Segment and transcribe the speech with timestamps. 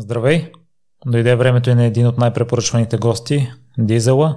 [0.00, 0.52] Здравей!
[1.06, 4.36] Дойде времето и на един от най-препоръчваните гости– Дизела.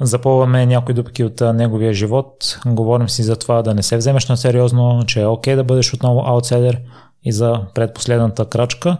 [0.00, 2.58] Запълваме някои дупки от неговия живот.
[2.66, 5.94] Говорим си за това да не се вземеш на сериозно, че е окей да бъдеш
[5.94, 6.80] отново аутсайдер
[7.24, 8.96] и за предпоследната крачка.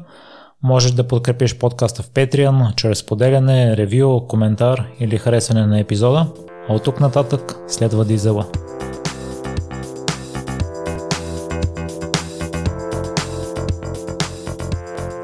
[0.62, 6.26] Можеш да подкрепиш подкаста в Patreon чрез поделяне, ревю, коментар или харесване на епизода.
[6.68, 8.46] А от тук нататък следва Дизела.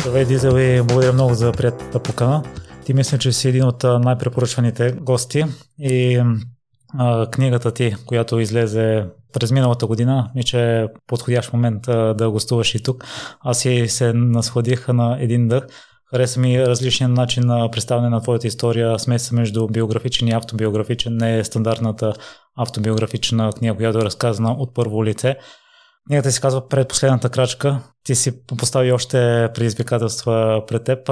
[0.09, 2.43] Здравей, Дизел и благодаря много за приятната покана.
[2.85, 5.45] Ти мисля, че си един от най-препоръчваните гости
[5.79, 6.23] и
[6.99, 12.31] а, книгата ти, която излезе през миналата година, ми че е подходящ момент а, да
[12.31, 13.05] гостуваш и тук.
[13.41, 15.67] Аз и се насладих на един дъх.
[16.11, 21.39] Хареса ми различен начин на представяне на твоята история, смеса между биографичен и автобиографичен, не
[21.39, 22.13] е стандартната
[22.57, 25.37] автобиографична книга, която е разказана от първо лице.
[26.09, 27.81] Книгата си казва предпоследната крачка.
[28.05, 31.09] Ти си постави още предизвикателства пред теб.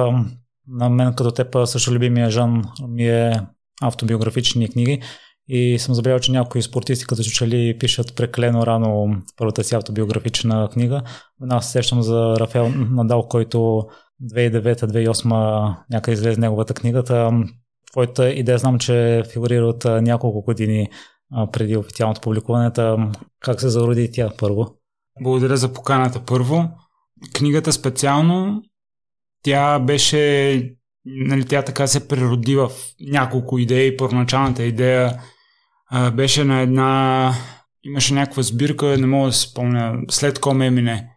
[0.69, 3.41] На мен като теб също любимия жан ми е
[3.83, 5.03] автобиографични книги.
[5.49, 11.03] И съм забелязал, че някои спортисти като чучели пишат преклено рано първата си автобиографична книга.
[11.51, 13.87] Аз се сещам за Рафел Надал, който
[14.23, 17.31] 2009-2008 някъде излезе неговата книгата.
[17.93, 20.89] Твоята идея знам, че фигурира от няколко години
[21.53, 22.71] преди официалното публикуване.
[23.41, 24.76] Как се зароди тя първо?
[25.21, 26.69] Благодаря за поканата първо.
[27.35, 28.63] Книгата специално,
[29.43, 33.97] тя беше, нали, тя така се природи в няколко идеи.
[33.97, 35.21] Първоначалната идея
[35.91, 37.33] а, беше на една,
[37.85, 41.17] имаше някаква сбирка, не мога да се спомня, след Коме мине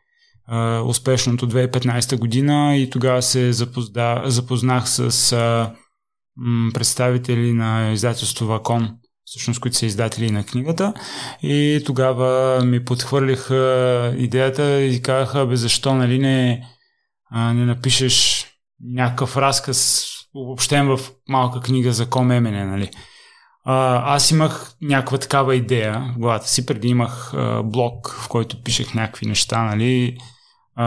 [0.85, 5.73] успешното 2015 година и тогава се запозда, запознах с а,
[6.37, 8.97] м, представители на издателство Вакон
[9.29, 10.93] всъщност, които са издатели на книгата.
[11.41, 16.63] И тогава ми подхвърлиха идеята и казаха, бе, защо нали не,
[17.31, 18.45] а, не напишеш
[18.83, 20.05] някакъв разказ,
[20.35, 22.89] обобщен в малка книга за Ком Емене, нали?
[23.65, 28.63] А, аз имах някаква такава идея в главата си, преди имах а, блог, в който
[28.63, 30.17] пишех някакви неща, нали?
[30.75, 30.85] А,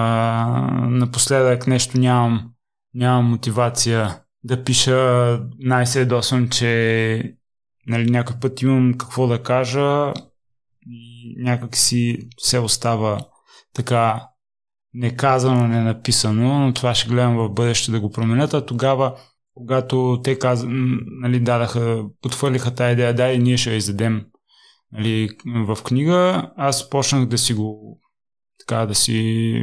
[0.88, 2.50] напоследък нещо нямам,
[2.94, 5.40] нямам мотивация да пиша.
[5.58, 6.08] Най-се
[6.50, 7.34] че
[7.86, 10.12] нали, някой път имам какво да кажа
[10.86, 13.20] и някак си се остава
[13.74, 14.28] така
[14.94, 19.16] неказано, не написано, но това ще гледам в бъдеще да го променят, а тогава
[19.54, 20.64] когато те каз...
[21.22, 24.24] нали, дадаха, потвърлиха тази идея, да, и ние ще я издадем
[24.92, 27.98] нали, в книга, аз почнах да си го
[28.58, 29.12] така да си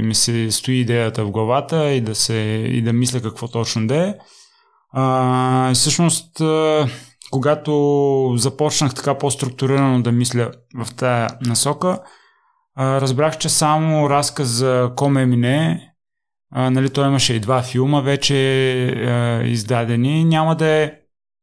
[0.03, 2.33] ми се стои идеята в главата и да, се,
[2.69, 4.15] и да мисля какво точно да е.
[4.91, 6.41] А, всъщност
[7.31, 11.99] когато започнах така по-структурирано да мисля в тая насока,
[12.77, 15.89] разбрах, че само разказ за Коме Мине,
[16.55, 18.35] нали, той имаше и два филма вече
[19.45, 20.91] издадени, няма да е,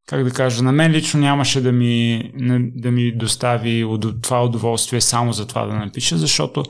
[0.08, 2.30] как да кажа, на мен лично нямаше да ми,
[2.74, 3.84] да ми достави
[4.22, 6.62] това удоволствие само за това да напиша, защото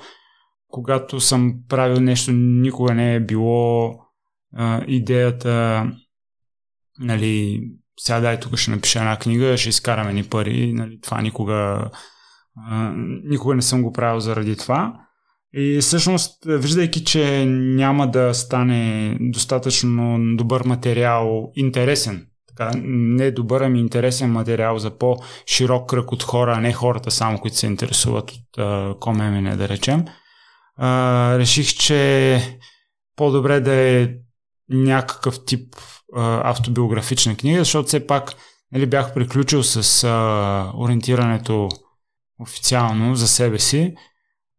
[0.68, 3.94] когато съм правил нещо, никога не е било
[4.56, 5.86] а, идеята
[6.98, 7.62] нали,
[8.00, 10.72] сега дай тук ще напиша една книга, ще изкараме ни пари.
[10.72, 11.90] Нали, това никога,
[12.68, 12.92] а,
[13.24, 14.94] никога не съм го правил заради това.
[15.54, 23.80] И всъщност, виждайки, че няма да стане достатъчно добър материал, интересен, така, не добър, ами
[23.80, 29.00] интересен материал за по-широк кръг от хора, а не хората само, които се интересуват от
[29.00, 30.04] комемене, да речем,
[30.76, 32.40] а, реших, че
[33.16, 34.08] по-добре да е
[34.68, 35.80] някакъв тип а,
[36.14, 38.34] автобиографична книга, защото все пак
[38.72, 41.68] нали, бях приключил с а, ориентирането
[42.40, 43.94] официално за себе си,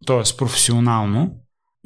[0.06, 0.38] т.е.
[0.38, 1.32] професионално.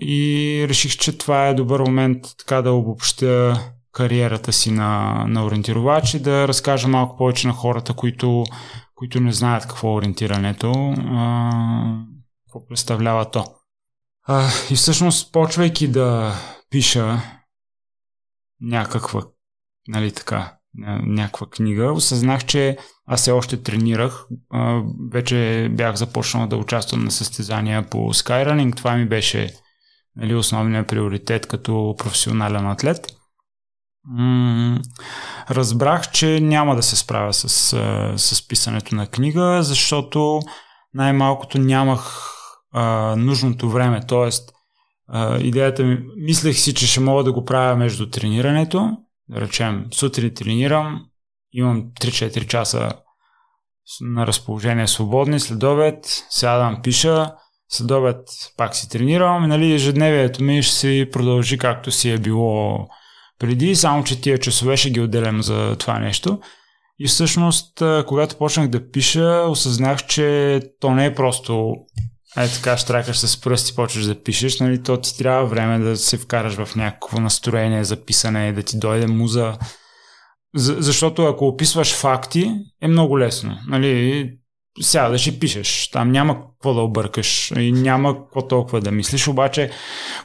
[0.02, 3.60] И реших, че това е добър момент така да обобщя
[3.92, 8.44] кариерата си на, на ориентировач и да разкажа малко повече на хората, които,
[8.96, 11.52] които не знаят какво е ориентирането, а,
[12.48, 13.46] какво представлява то.
[14.24, 16.34] А, и всъщност, почвайки да
[16.70, 17.22] пиша
[18.62, 19.22] някаква
[19.88, 20.54] нали така,
[21.04, 24.26] някаква книга, осъзнах, че аз се още тренирах.
[25.12, 28.76] Вече бях започнал да участвам на състезания по Skyrunning.
[28.76, 29.54] Това ми беше
[30.16, 33.08] нали, основният приоритет като професионален атлет.
[35.50, 37.50] разбрах, че няма да се справя с,
[38.18, 40.40] с писането на книга, защото
[40.94, 42.32] най-малкото нямах
[42.74, 44.02] а, нужното време.
[44.08, 44.52] Тоест,
[45.08, 48.98] а, идеята ми, мислех си, че ще мога да го правя между тренирането
[49.36, 51.06] речем, сутрин тренирам,
[51.54, 52.92] имам 3-4 часа
[54.02, 57.34] на разположение свободни, след обед сядам, пиша,
[57.70, 58.18] след обед
[58.58, 62.88] пак си тренирам и нали, ежедневието ми ще си продължи както си е било
[63.40, 66.40] преди, само че тия часове ще ги отделям за това нещо.
[67.00, 71.74] И всъщност, когато почнах да пиша, осъзнах, че то не е просто
[72.36, 76.18] Ай така, штракаш с пръсти, почваш да пишеш, нали, то ти трябва време да се
[76.18, 79.58] вкараш в някакво настроение за писане, да ти дойде муза.
[80.56, 83.58] За, защото ако описваш факти, е много лесно.
[83.68, 84.30] Нали,
[84.82, 85.90] сядаш и пишеш.
[85.90, 89.28] Там няма какво да объркаш и няма какво толкова да мислиш.
[89.28, 89.72] Обаче,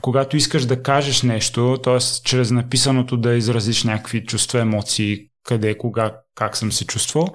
[0.02, 1.98] когато искаш да кажеш нещо, т.е.
[2.24, 7.28] чрез написаното да изразиш някакви чувства, емоции, къде, кога, как съм се чувствал,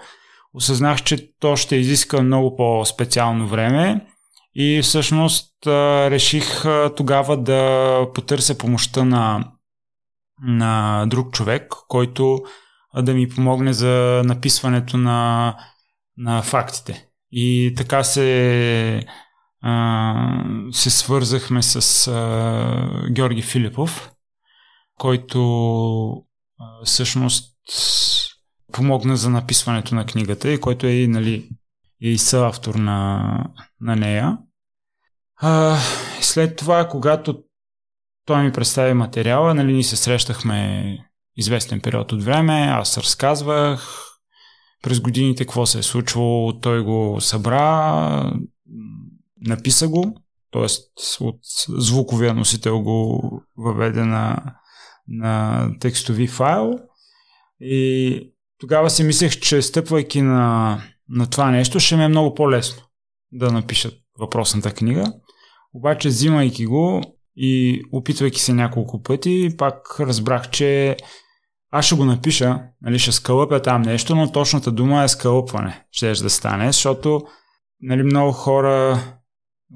[0.54, 4.02] осъзнах, че то ще изиска много по-специално време
[4.56, 5.54] и всъщност
[6.12, 6.64] реших
[6.98, 9.52] тогава да потърся помощта на,
[10.42, 12.44] на друг човек, който
[12.98, 15.56] да ми помогне за написването на,
[16.18, 17.08] на фактите.
[17.32, 19.06] И така се,
[20.72, 22.12] се свързахме с
[23.12, 24.12] Георги Филипов,
[25.00, 26.24] който
[26.84, 27.56] всъщност
[28.72, 31.50] помогна за написването на книгата и който е нали,
[32.00, 33.46] и съавтор на,
[33.82, 34.38] на нея.
[35.36, 35.78] А,
[36.22, 37.44] след това, когато
[38.26, 40.98] той ми представи материала, нали, ни се срещахме
[41.36, 44.08] известен период от време, аз разказвах
[44.84, 48.34] през годините какво се е случвало, той го събра,
[49.42, 50.16] написа го,
[50.52, 50.66] т.е.
[51.20, 51.40] от
[51.70, 53.22] звуковия носител го
[53.58, 54.38] въведе на,
[55.08, 56.80] на текстови файл
[57.60, 62.84] и тогава си мислех, че стъпвайки на на това нещо, ще ми е много по-лесно
[63.32, 65.14] да напиша въпросната книга.
[65.74, 67.02] Обаче, взимайки го
[67.36, 70.98] и опитвайки се няколко пъти, пак разбрах, че
[71.72, 75.86] аз ще го напиша, нали, ще скълъпя там нещо, но точната дума е скълъпване.
[75.92, 77.22] Ще да стане, защото
[77.82, 79.00] нали, много хора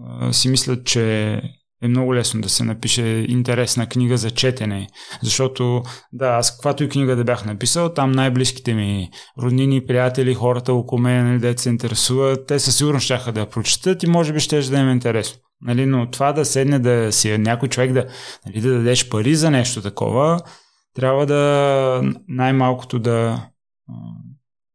[0.09, 1.41] а, си мислят, че
[1.83, 4.87] е много лесно да се напише интересна книга за четене.
[5.23, 5.83] Защото,
[6.13, 9.09] да, аз каквато и книга да бях написал, там най-близките ми
[9.41, 13.49] роднини, приятели, хората около мен, нали, деца се интересуват, те със сигурност ще да я
[13.49, 15.39] прочитат и може би ще да им е интересно.
[15.61, 18.05] Нали, но това да седне да си някой човек да,
[18.45, 20.39] нали, да дадеш пари за нещо такова,
[20.95, 23.45] трябва да най-малкото да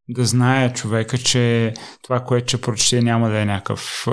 [0.08, 4.06] да знае човека, че това, което ще прочете няма да е някакъв,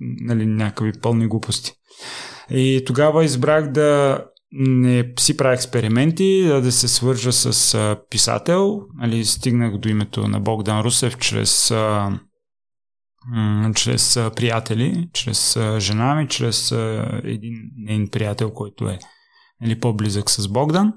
[0.00, 1.72] нали, някакви пълни глупости.
[2.50, 4.20] И тогава избрах да
[4.52, 8.82] не си правя експерименти, да, да се свържа с а, писател.
[8.94, 12.18] Нали, стигнах до името на Богдан Русев чрез, а,
[13.28, 18.98] м- чрез а, приятели, чрез а, жена ми, чрез а, един нейн приятел, който е
[19.60, 20.92] нали, по-близък с Богдан.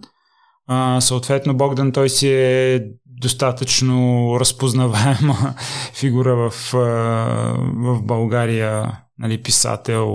[0.68, 5.56] А, съответно, Богдан той си е достатъчно разпознаваема
[5.94, 6.72] фигура в,
[7.76, 10.08] в България, нали, писател,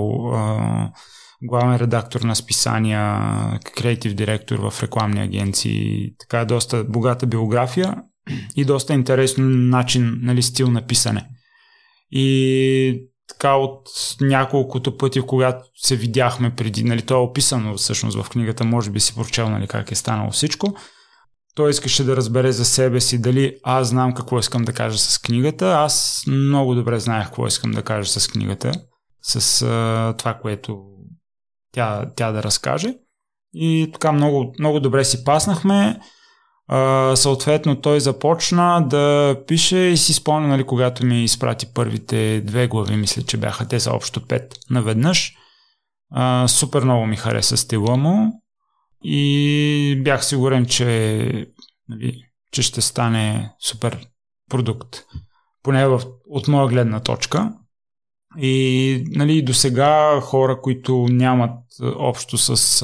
[1.42, 3.20] главен редактор на списания,
[3.76, 6.12] креатив директор в рекламни агенции.
[6.18, 8.02] Така е доста богата биография
[8.56, 11.28] и доста интересен начин, нали, стил на писане.
[12.10, 13.88] И така от
[14.20, 19.00] няколкото пъти, когато се видяхме преди, нали, то е описано всъщност в книгата, може би
[19.00, 20.74] си прочел нали, как е станало всичко.
[21.54, 25.18] Той искаше да разбере за себе си дали аз знам какво искам да кажа с
[25.18, 25.66] книгата.
[25.66, 28.72] Аз много добре знаех какво искам да кажа с книгата,
[29.22, 30.84] с а, това, което
[31.72, 32.94] тя, тя да разкаже.
[33.54, 36.00] И така много, много добре си паснахме.
[37.14, 42.96] Съответно той започна да пише и си спомня, нали, когато ми изпрати първите две глави,
[42.96, 45.34] мисля, че бяха те са общо пет наведнъж.
[46.10, 48.42] А, супер много ми хареса стила му
[49.04, 51.46] и бях сигурен, че,
[51.88, 52.22] нали,
[52.52, 54.06] че ще стане супер
[54.50, 54.96] продукт.
[55.62, 57.52] Поне в, от моя гледна точка.
[58.38, 62.82] И нали, до сега хора, които нямат общо с,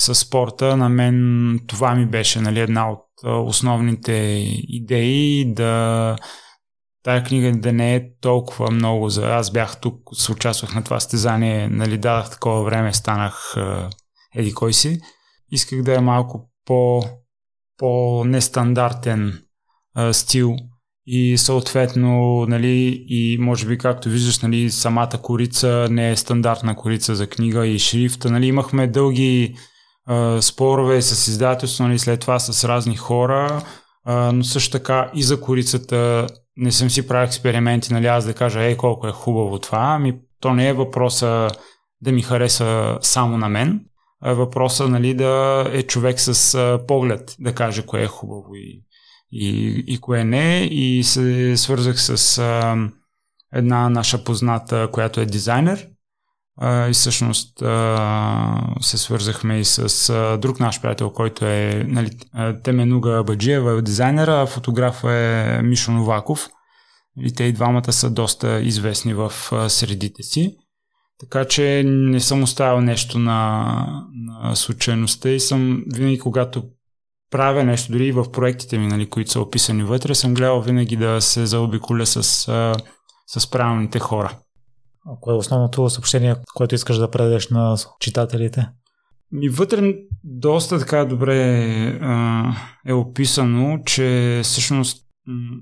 [0.00, 4.12] с спорта, на мен това ми беше нали, една от основните
[4.68, 6.16] идеи да
[7.02, 9.26] тая книга да не е толкова много за...
[9.26, 13.56] Аз бях тук, се участвах на това стезание, нали, дадах такова време, станах
[14.34, 15.00] еди кой си.
[15.52, 17.02] Исках да е малко по,
[17.76, 19.42] по-нестандартен
[19.94, 20.56] а, стил
[21.06, 27.14] и съответно, нали, и може би както виждаш, нали, самата корица не е стандартна корица
[27.14, 28.30] за книга и шрифта.
[28.30, 29.54] Нали, имахме дълги
[30.40, 33.62] спорове с издателство, нали, след това с разни хора,
[34.04, 36.26] а, но също така и за корицата
[36.56, 40.18] не съм си правил експерименти, нали, аз да кажа, ей, колко е хубаво това, ами
[40.40, 41.48] то не е въпроса
[42.00, 43.84] да ми хареса само на мен,
[44.22, 48.54] а е въпроса, нали, да е човек с а, поглед да каже кое е хубаво
[48.54, 48.84] и
[49.32, 50.68] и, и кое не.
[50.70, 52.76] И се свързах с а,
[53.52, 55.88] една наша позната, която е дизайнер.
[56.62, 57.58] И всъщност
[58.80, 62.10] се свързахме и с друг наш приятел, който е нали,
[62.62, 66.48] Теменуга Баджиева, дизайнера, а фотограф е Мишо Новаков.
[67.22, 69.32] И те и двамата са доста известни в
[69.68, 70.56] средите си.
[71.20, 73.74] Така че не съм оставил нещо на,
[74.12, 76.62] на случайността и съм винаги, когато
[77.30, 80.96] правя нещо, дори и в проектите ми, нали, които са описани вътре, съм гледал винаги
[80.96, 82.22] да се заобиколя с,
[83.26, 84.38] с правилните хора.
[85.20, 88.68] Кое е основното съобщение, което искаш да предадеш на читателите?
[89.32, 91.38] Ми вътре доста така добре
[92.00, 92.44] а,
[92.86, 95.06] е описано, че всъщност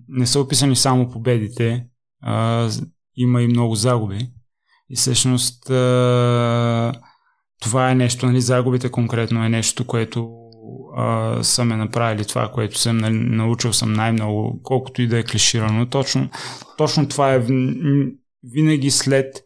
[0.08, 1.86] не са описани само победите,
[2.22, 2.68] а,
[3.16, 4.30] има и много загуби.
[4.90, 6.92] И всъщност а,
[7.60, 10.30] това е нещо, нали, загубите конкретно е нещо, което
[10.96, 15.24] а, са ме направили това, което съм нали, научил съм най-много, колкото и да е
[15.24, 15.86] клиширано.
[15.86, 16.28] Точно,
[16.76, 17.46] точно това е
[18.42, 19.36] винаги след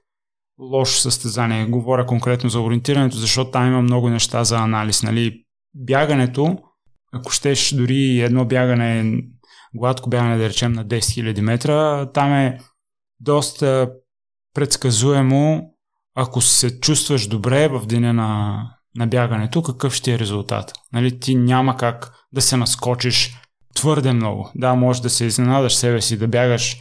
[0.58, 1.66] лошо състезание.
[1.66, 5.02] Говоря конкретно за ориентирането, защото там има много неща за анализ.
[5.02, 5.44] Нали?
[5.74, 6.58] Бягането,
[7.12, 9.22] ако щеш дори едно бягане,
[9.74, 12.58] гладко бягане да речем на 10 000 метра, там е
[13.20, 13.92] доста
[14.54, 15.74] предсказуемо,
[16.14, 18.62] ако се чувстваш добре в деня на,
[18.96, 20.72] на бягането, какъв ще е резултат.
[20.92, 23.36] Нали, ти няма как да се наскочиш
[23.74, 24.50] твърде много.
[24.54, 26.80] Да, може да се изненадаш себе си да бягаш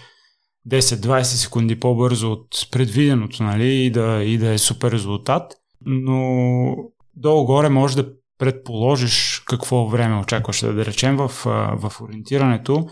[0.70, 5.54] 10-20 секунди по-бързо от предвиденото, нали, и да, и да е супер резултат,
[5.86, 6.76] но
[7.16, 11.32] долу-горе може да предположиш какво време очакваш да, да речем в,
[11.76, 12.88] в ориентирането.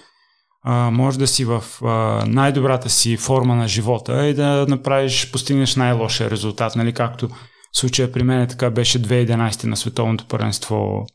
[0.63, 5.75] А, може да си в а, най-добрата си форма на живота и да направиш, постигнеш
[5.75, 7.29] най-лошия резултат, нали, както
[7.73, 11.05] случая при мен така беше 2011 на световното първенство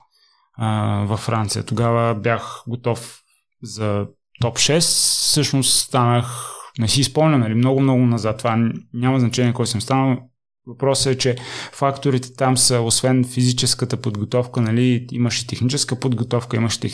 [0.56, 1.64] а, във Франция.
[1.64, 3.20] Тогава бях готов
[3.62, 4.06] за
[4.40, 8.38] топ 6, всъщност станах, не си спомням, нали, много-много назад.
[8.38, 10.18] Това няма значение кой съм станал.
[10.66, 11.36] Въпросът е, че
[11.72, 16.92] факторите там са, освен физическата подготовка, нали, имаш и техническа подготовка, имаш, тех...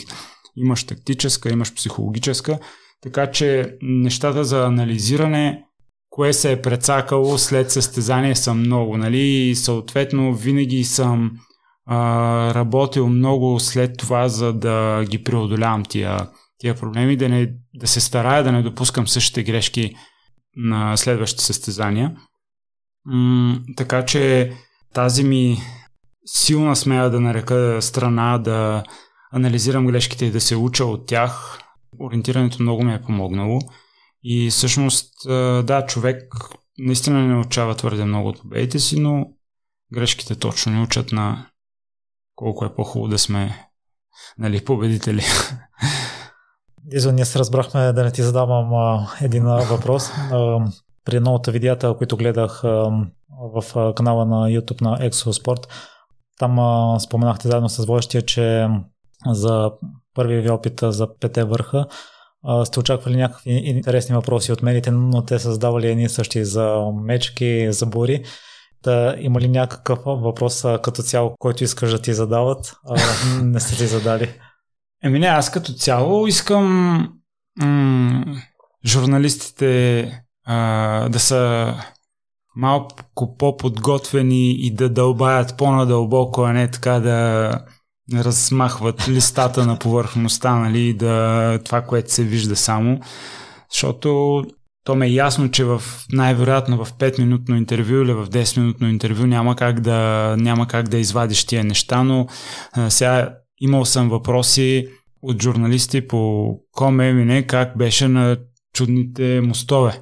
[0.55, 2.59] имаш тактическа, имаш психологическа.
[3.01, 5.63] Така че нещата за анализиране,
[6.09, 8.97] кое се е прецакало след състезание са много.
[8.97, 9.19] Нали?
[9.19, 11.31] И съответно винаги съм
[11.85, 16.29] а, работил много след това, за да ги преодолявам тия
[16.61, 19.95] тия проблеми, да, не, да се старая да не допускам същите грешки
[20.55, 22.15] на следващите състезания.
[23.05, 24.51] М- така че
[24.93, 25.57] тази ми
[26.25, 28.83] силна смея да нарека страна да
[29.33, 31.59] анализирам грешките и да се уча от тях.
[31.99, 33.59] Ориентирането много ми е помогнало.
[34.23, 35.13] И всъщност,
[35.63, 36.33] да, човек
[36.77, 39.25] наистина не научава твърде много от победите си, но
[39.93, 41.49] грешките точно ни учат на
[42.35, 43.67] колко е по-хубаво да сме
[44.37, 45.23] нали, победители.
[46.85, 50.09] Дизо, ние се разбрахме да не ти задавам а, един въпрос.
[50.31, 50.59] А,
[51.05, 52.91] при новата видеята, които гледах а,
[53.29, 55.67] в канала на YouTube на Exosport,
[56.39, 58.67] там а, споменахте заедно с водещия, че
[59.31, 59.71] за
[60.13, 61.85] първия ви опит за пете върха
[62.43, 66.83] а, сте очаквали някакви интересни въпроси от медиите, но те са задавали едни същи за
[67.03, 68.23] мечки, за бури.
[68.83, 72.73] Да, има ли някакъв въпрос като цяло, който искаш да ти задават?
[72.89, 72.95] А,
[73.43, 74.29] не сте ти задали.
[75.03, 76.97] Еми не, аз като цяло искам
[77.61, 78.25] м-
[78.85, 80.05] журналистите
[80.45, 81.73] а, да са
[82.55, 87.51] малко по-подготвени и да дълбаят по-надълбоко, а не така да
[88.13, 92.99] размахват листата на повърхността, нали, да, това, което се вижда само.
[93.71, 94.41] Защото
[94.83, 95.81] то ме е ясно, че в
[96.11, 101.45] най-вероятно в 5-минутно интервю или в 10-минутно интервю няма как да, няма как да извадиш
[101.45, 102.27] тия неща, но
[102.73, 104.87] а, сега Имал съм въпроси
[105.21, 108.37] от журналисти по Коме Мине как беше на
[108.73, 109.99] чудните мостове.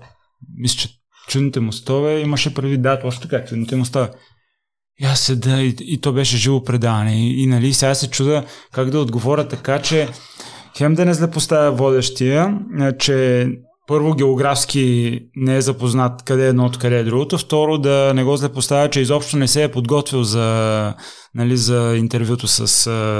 [0.58, 0.90] Мисля, че
[1.28, 4.10] чудните мостове имаше преди да, точно така, чудните мостове.
[5.02, 7.28] И аз седа и, и то беше живо предаване.
[7.28, 10.08] И, и нали, сега се чуда как да отговоря така, че
[10.78, 12.60] хем да не злепоставя водещия,
[13.00, 13.48] че
[13.90, 17.38] първо географски не е запознат къде е едното, къде е другото.
[17.38, 20.94] Второ, да не го злепоставя, че изобщо не се е подготвил за,
[21.36, 22.68] нали, за интервюто с,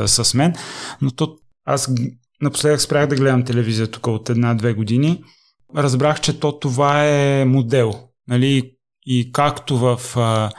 [0.08, 0.54] с мен.
[1.02, 1.36] Но то,
[1.66, 1.94] аз
[2.42, 5.24] напоследък спрях да гледам телевизия тук от една-две години.
[5.76, 7.94] Разбрах, че то това е модел.
[8.28, 8.72] Нали,
[9.06, 10.52] и както в а,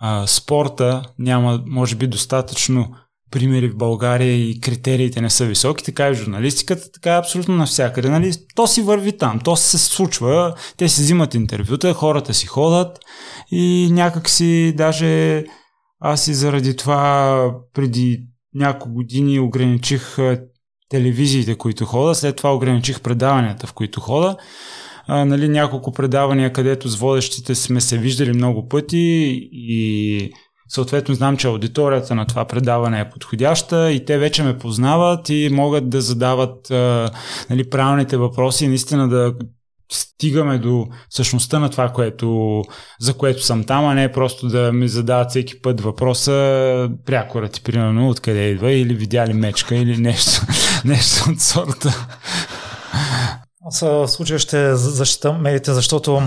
[0.00, 2.94] а, спорта няма, може би, достатъчно
[3.34, 7.56] примери в България и критериите не са високи, така и в журналистиката, така е абсолютно
[7.56, 8.08] навсякъде.
[8.08, 8.32] Нали?
[8.54, 12.98] То си върви там, то се случва, те си взимат интервюта, хората си ходят
[13.50, 15.44] и някак си даже
[16.00, 18.20] аз и заради това преди
[18.54, 20.16] няколко години ограничих
[20.88, 24.36] телевизиите, които хода, след това ограничих предаванията, в които хода,
[25.06, 30.32] а, нали, няколко предавания, където с водещите сме се виждали много пъти и
[30.68, 35.48] съответно знам, че аудиторията на това предаване е подходяща и те вече ме познават и
[35.52, 37.10] могат да задават а,
[37.50, 39.34] нали, правилните въпроси и наистина да
[39.92, 42.62] стигаме до същността на това, което,
[43.00, 47.62] за което съм там, а не просто да ми задават всеки път въпроса прякора ти,
[47.62, 50.40] примерно, откъде идва или видя ли мечка или нещо,
[50.84, 52.06] нещо от сорта.
[53.66, 56.22] Аз в случая ще защитам медиите, защото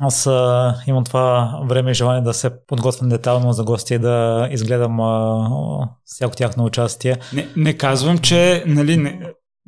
[0.00, 4.48] аз а, имам това време и желание да се подготвям детално за гости и да
[4.50, 7.16] изгледам а, всяко тяхно участие.
[7.32, 9.20] Не, не казвам, че нали, не,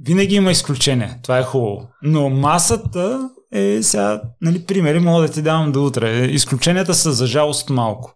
[0.04, 1.18] винаги има изключение.
[1.22, 1.88] Това е хубаво.
[2.02, 6.24] Но масата е сега, нали, примери мога да ти давам до утре.
[6.24, 8.14] Изключенията са за жалост малко.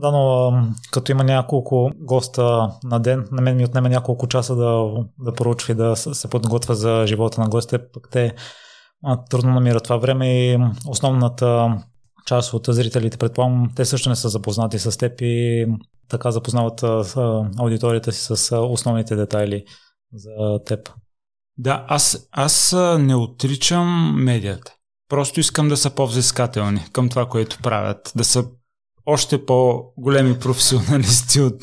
[0.00, 0.52] Да, но
[0.92, 4.84] като има няколко госта на ден, на мен ми отнема няколко часа да,
[5.18, 8.34] да поручва и да се подготвя за живота на гостите, пък те
[9.30, 11.78] трудно намират това време и основната
[12.26, 15.66] част от зрителите, предполагам, те също не са запознати с теб и
[16.08, 16.82] така запознават
[17.58, 19.64] аудиторията си с основните детайли
[20.14, 20.90] за теб.
[21.58, 24.74] Да, аз, аз не отричам медията.
[25.08, 28.12] Просто искам да са по-взискателни към това, което правят.
[28.16, 28.44] Да са
[29.06, 31.60] още по-големи професионалисти от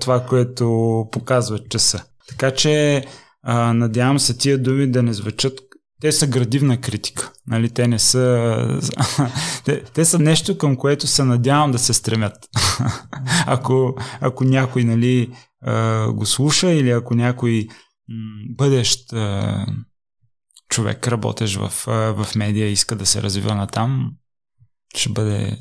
[0.00, 2.04] това, което показват, че са.
[2.28, 3.04] Така че
[3.42, 5.60] а, надявам се тия думи да не звучат
[6.00, 7.32] те са градивна критика.
[7.46, 7.70] Нали?
[7.70, 8.80] Те не са...
[9.64, 12.48] те, те са нещо, към което се надявам да се стремят.
[13.46, 15.32] ако, ако някой нали,
[16.08, 17.66] го слуша или ако някой
[18.48, 19.14] бъдещ
[20.68, 21.72] човек, работещ в,
[22.14, 24.12] в медия, иска да се развива на там,
[24.96, 25.58] ще бъде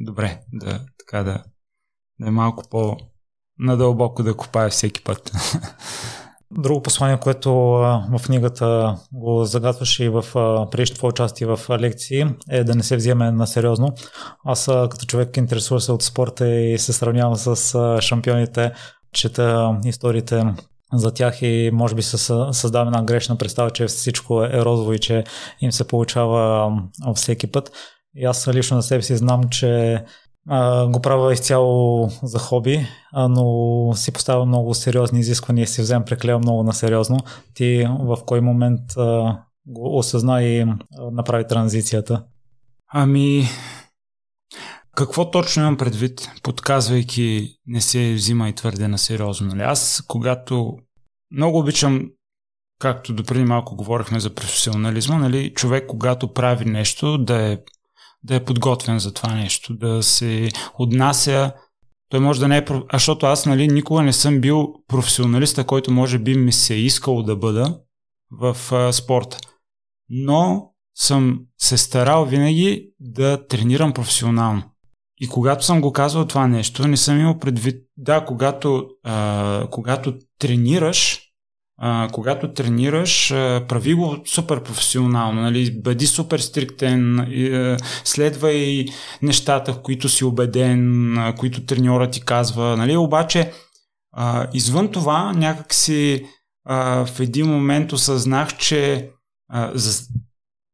[0.00, 1.44] добре да, така да,
[2.20, 2.96] да е малко по
[3.58, 5.32] надълбоко да копае всеки път.
[6.58, 10.24] Друго послание, което в книгата го загатваше и в
[10.70, 13.94] предишното твое участие в лекции, е да не се вземе на сериозно.
[14.44, 18.72] Аз като човек интересува се от спорта и се сравнявам с шампионите,
[19.12, 20.44] чета историите
[20.92, 22.18] за тях и може би се
[22.52, 25.24] създава една грешна представа, че всичко е розово и че
[25.60, 26.70] им се получава
[27.14, 27.72] всеки път.
[28.16, 30.04] И аз лично на себе си знам, че
[30.48, 36.04] а, го правя изцяло за хоби, а, но си поставя много сериозни изисквания си вземам
[36.04, 37.18] преклея много на сериозно.
[37.54, 40.76] Ти в кой момент а, го осъзна и а,
[41.12, 42.24] направи транзицията?
[42.92, 43.44] Ами,
[44.96, 49.46] какво точно имам предвид, подказвайки не се взима и твърде на сериозно?
[49.46, 49.62] Нали?
[49.62, 50.78] Аз, когато
[51.32, 52.10] много обичам,
[52.78, 57.58] както допреди малко говорихме за професионализма, нали, човек, когато прави нещо, да е
[58.22, 61.52] да е подготвен за това нещо, да се отнася.
[62.08, 62.64] Той може да не е.
[62.68, 66.78] А защото аз, нали, никога не съм бил професионалиста, който може би ми се е
[66.78, 67.78] искал да бъда
[68.30, 69.38] в а, спорта.
[70.08, 74.62] Но съм се старал винаги да тренирам професионално.
[75.20, 77.84] И когато съм го казал това нещо, не съм имал предвид.
[77.96, 81.29] Да, когато, а, когато тренираш,
[82.12, 83.28] когато тренираш,
[83.68, 85.80] прави го супер професионално, нали?
[85.80, 88.84] бъди супер стриктен, и, следвай
[89.22, 92.96] нещата, в които си убеден, които треньора ти казва, нали?
[92.96, 93.52] обаче
[94.54, 96.26] извън това някак си
[96.66, 99.10] в един момент осъзнах, че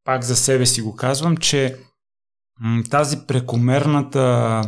[0.05, 1.77] пак за себе си го казвам, че
[2.91, 4.63] тази прекомерната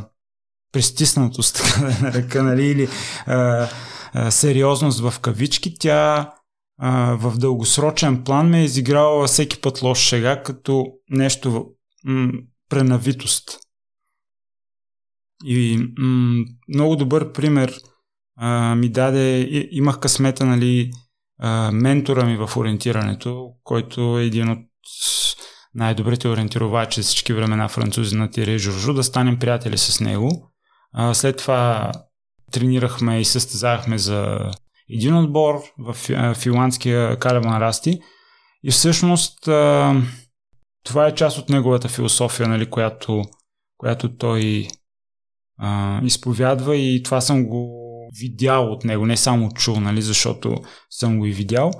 [0.73, 2.89] престиснатост, така да нарека, нали, или
[3.27, 3.69] а,
[4.31, 6.33] сериозност в кавички, тя
[6.79, 11.67] а, в дългосрочен план ме е изиграла всеки път лош шега, като нещо
[12.05, 12.33] м-
[12.69, 13.59] пренавитост.
[15.45, 16.45] И м-
[16.75, 17.81] много добър пример
[18.37, 20.91] а, ми даде, имах късмета, нали,
[21.39, 24.59] а, ментора ми в ориентирането, който е един от
[25.75, 30.53] най-добрите ориентировачи всички времена французи на Тире Журжу, да станем приятели с него.
[30.93, 31.93] А, след това
[32.51, 34.51] тренирахме и състезавахме за
[34.91, 35.97] един отбор в
[36.35, 38.01] финландския Калеман Расти.
[38.63, 39.39] И всъщност
[40.85, 43.23] това е част от неговата философия, нали, която,
[43.77, 44.69] която той
[45.59, 47.89] а, изповядва и това съм го
[48.21, 50.57] видял от него, не само чул, нали, защото
[50.91, 51.71] съм го и видял.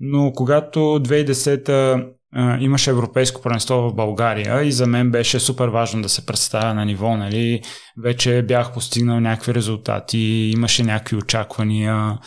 [0.00, 2.12] Но когато 2010
[2.60, 6.84] имаше европейско първенство в България и за мен беше супер важно да се представя на
[6.84, 7.62] ниво, нали?
[8.02, 12.18] Вече бях постигнал някакви резултати, имаше някакви очаквания.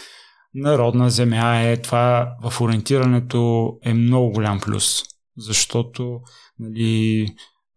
[0.53, 5.03] Народна земя е това в ориентирането е много голям плюс,
[5.37, 6.19] защото
[6.59, 7.27] нали,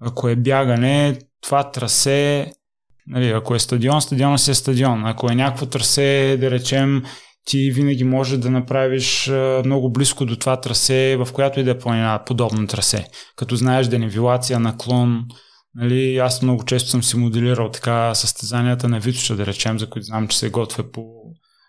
[0.01, 2.53] ако е бягане, това трасе,
[3.07, 5.07] нали, ако е стадион, стадиона си е стадион.
[5.07, 7.03] Ако е някакво трасе, да речем,
[7.49, 9.31] ти винаги можеш да направиш
[9.65, 13.07] много близко до това трасе, в която и да е планина, подобно трасе.
[13.37, 15.25] Като знаеш денивилация, наклон,
[15.75, 20.05] Нали, аз много често съм си моделирал така състезанията на Витоша, да речем, за които
[20.05, 21.05] знам, че се готвя по,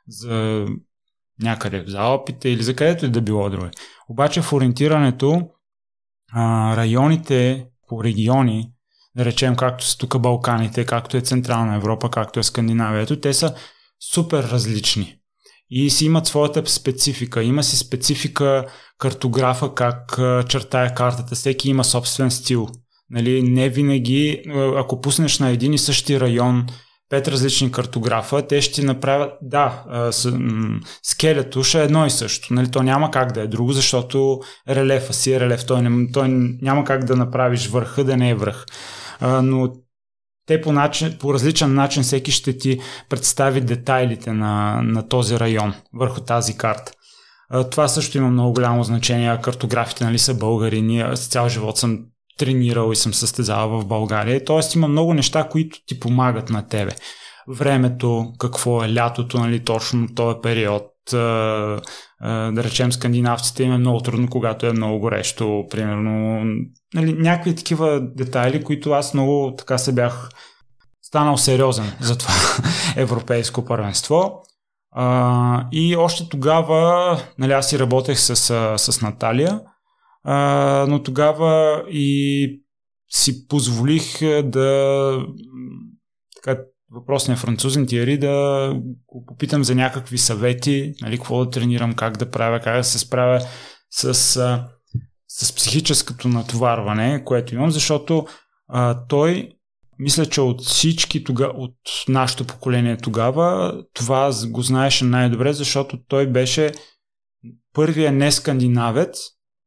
[0.07, 0.65] за
[1.41, 3.69] някъде в Алпите или за където и да било друго.
[4.09, 5.49] Обаче в ориентирането
[6.33, 8.71] а, районите по региони,
[9.15, 13.55] да речем както са тук Балканите, както е Централна Европа, както е Скандинавието, те са
[14.13, 15.18] супер различни
[15.71, 17.43] и си имат своята специфика.
[17.43, 18.65] Има си специфика
[18.97, 21.35] картографа как чертая картата.
[21.35, 22.67] Всеки има собствен стил.
[23.09, 24.43] Нали, не винаги,
[24.77, 26.67] ако пуснеш на един и същи район
[27.09, 29.83] пет различни картографа, те ще направят, да,
[31.03, 32.53] скелето ще е едно и също.
[32.53, 35.65] Нали, то няма как да е друго, защото релефа си е релеф.
[35.65, 36.27] Той, не, той
[36.61, 38.65] няма как да направиш върха да не е връх.
[39.21, 39.73] Но
[40.49, 45.73] те по, начин, по различен начин всеки ще ти представи детайлите на, на този район
[45.93, 46.91] върху тази карта.
[47.71, 49.37] Това също има много голямо значение.
[49.41, 50.81] Картографите нали, са българи.
[50.81, 51.99] Ние с цял живот съм
[52.37, 54.45] тренирал и съм състезавал в България.
[54.45, 56.91] Тоест има много неща, които ти помагат на тебе.
[57.47, 60.91] Времето, какво е лятото, нали, точно този период.
[62.21, 65.65] Да речем, скандинавците им е много трудно, когато е много горещо.
[65.69, 66.45] Примерно,
[66.93, 70.29] нали, някакви такива детайли, които аз много така се бях
[71.01, 72.33] станал сериозен за това
[72.95, 74.43] европейско първенство.
[74.91, 78.35] А, и още тогава, нали, аз си работех с,
[78.77, 79.61] с Наталия,
[80.23, 82.61] а, но тогава и
[83.09, 85.25] си позволих да
[86.35, 88.73] така, въпросния французен Тиери да
[89.07, 92.99] го попитам за някакви съвети, нали, какво да тренирам, как да правя, как да се
[92.99, 93.41] справя
[93.91, 94.13] с,
[95.27, 98.27] с психическото натоварване, което имам, защото
[98.67, 99.51] а, той
[99.99, 101.75] мисля, че от всички тога, от
[102.07, 106.71] нашето поколение тогава, това го знаеше най-добре, защото той беше
[107.73, 109.19] първия не скандинавец,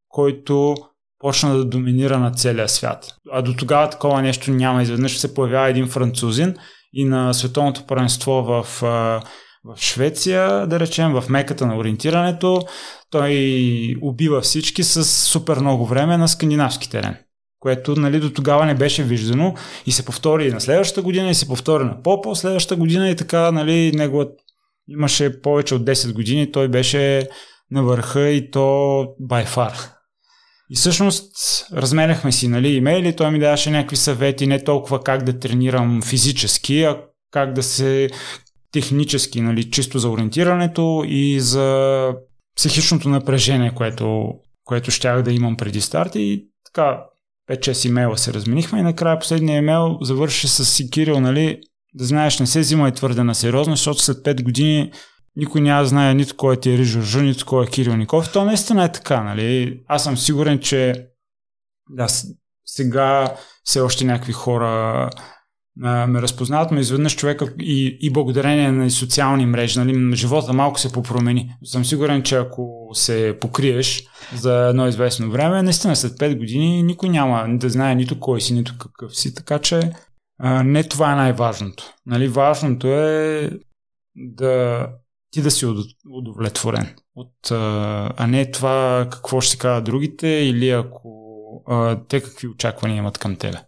[0.08, 0.76] който
[1.18, 3.14] почна да доминира на целия свят.
[3.32, 4.82] А до тогава такова нещо няма.
[4.82, 6.54] Изведнъж се появява един французин
[6.92, 8.66] и на световното първенство в,
[9.64, 12.62] в Швеция, да речем, в меката на ориентирането,
[13.10, 17.16] той убива всички с супер много време на скандинавски терен
[17.62, 19.54] което нали, до тогава не беше виждано
[19.86, 23.16] и се повтори и на следващата година и се повтори на по следващата година и
[23.16, 24.32] така нали, неговът
[24.88, 27.28] имаше повече от 10 години, той беше
[27.70, 28.60] на върха и то
[29.22, 29.92] by far.
[30.72, 31.32] И всъщност
[31.72, 36.82] разменяхме си нали, имейли, той ми даваше някакви съвети, не толкова как да тренирам физически,
[36.82, 38.10] а как да се
[38.72, 42.08] технически, нали, чисто за ориентирането и за
[42.56, 44.32] психичното напрежение, което,
[44.64, 46.12] което щях да имам преди старт.
[46.14, 47.04] И така
[47.50, 51.60] 5-6 имейла се разменихме и накрая последния имейл завърши с си Кирил, нали,
[51.94, 54.92] да знаеш, не се взима и твърде на сериозно, защото след 5 години
[55.36, 58.32] никой няма знае нито кой е Тиери Журжу, нито кой е Кирил Ников.
[58.32, 59.80] То наистина е така, нали?
[59.88, 61.06] Аз съм сигурен, че
[61.90, 62.06] да,
[62.66, 65.10] сега все още някакви хора
[65.82, 70.80] а, ме разпознават, но изведнъж човека и, и благодарение на социални мрежи, нали, живота малко
[70.80, 71.54] се попромени.
[71.64, 77.08] Съм сигурен, че ако се покриеш за едно известно време, наистина след 5 години никой
[77.08, 79.92] няма да знае нито кой си, нито какъв си, така че
[80.38, 81.94] а, не това е най-важното.
[82.06, 83.50] Нали, важното е
[84.16, 84.86] да
[85.32, 85.66] ти да си
[86.10, 86.94] удовлетворен.
[87.16, 91.08] От, а, не това какво ще се кажа другите или ако
[91.68, 93.58] а, те какви очаквания имат към тебе.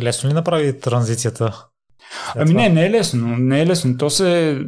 [0.00, 1.64] Лесно ли направи транзицията?
[2.34, 2.60] Ами това?
[2.60, 3.36] не, не е лесно.
[3.36, 3.98] Не е лесно.
[3.98, 4.60] То се...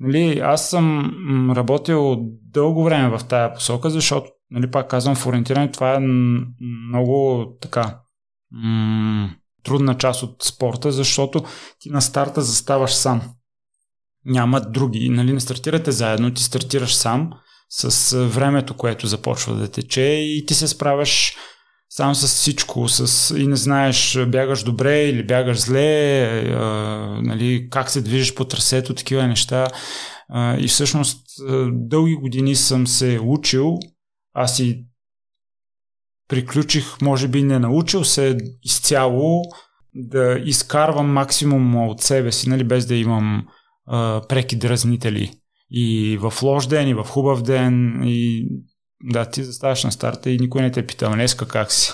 [0.00, 5.70] Нали, аз съм работил дълго време в тая посока, защото, нали, пак казвам, в ориентиране
[5.70, 5.98] това е
[6.88, 7.98] много така
[8.50, 9.30] м-
[9.62, 11.44] трудна част от спорта, защото
[11.78, 13.22] ти на старта заставаш сам.
[14.24, 15.08] Няма други.
[15.08, 17.30] Нали, не стартирате заедно, ти стартираш сам
[17.68, 21.36] с времето, което започва да тече и ти се справяш
[21.90, 26.66] сам с всичко с, и не знаеш бягаш добре или бягаш зле, а,
[27.22, 29.66] нали, как се движиш по трасето, такива неща.
[30.28, 31.26] А, и всъщност
[31.72, 33.78] дълги години съм се учил,
[34.34, 34.84] аз и
[36.28, 39.42] приключих, може би не научил се изцяло
[39.94, 43.46] да изкарвам максимум от себе си, нали, без да имам
[44.28, 45.32] преки дразнители.
[45.70, 48.48] И в лош ден, и в хубав ден, и
[49.04, 51.92] да, ти заставаш на старта и никой не те пита, днеска как си.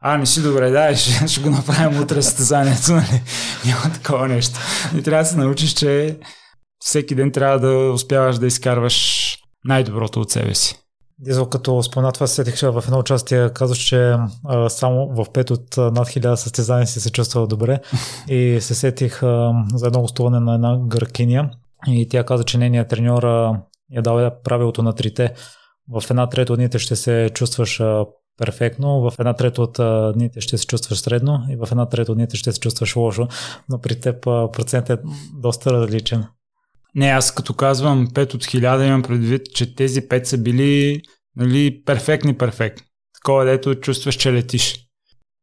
[0.00, 3.22] А, не си добре, да, ще, ще го направим утре състезанието, нали?
[3.66, 4.58] Няма такова нещо.
[4.98, 6.18] И трябва да се научиш, че
[6.78, 10.78] всеки ден трябва да успяваш да изкарваш най-доброто от себе си.
[11.22, 15.78] Дизел, като спомена това, сетих, в едно участие казваш, че а, само в пет от
[15.78, 17.80] а, над хиляда състезания си се чувствал добре
[18.28, 21.50] и се сетих а, за едно гостуване на една гъркиня
[21.88, 23.22] и тя каза, че нейният треньор
[23.92, 25.34] е дал правилото на трите.
[25.88, 27.82] В една трета от дните ще се чувстваш
[28.38, 29.78] перфектно, в една трета от
[30.14, 33.28] дните ще се чувстваш средно и в една трета от дните ще се чувстваш лошо,
[33.68, 35.02] но при теб процентът е
[35.40, 36.24] доста различен.
[36.94, 41.02] Не, аз като казвам 5 от 1000 имам предвид, че тези 5 са били
[41.36, 42.86] нали, перфектни, перфектни.
[43.14, 44.78] Такова, дето чувстваш, че летиш.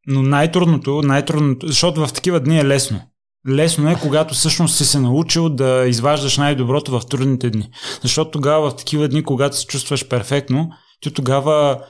[0.08, 3.02] Но най-трудното, най-трудното, защото в такива дни е лесно.
[3.50, 7.70] Лесно е, когато всъщност си се научил да изваждаш най-доброто в трудните дни.
[8.02, 10.70] Защото тогава в такива дни, когато се чувстваш перфектно,
[11.02, 11.84] ти тогава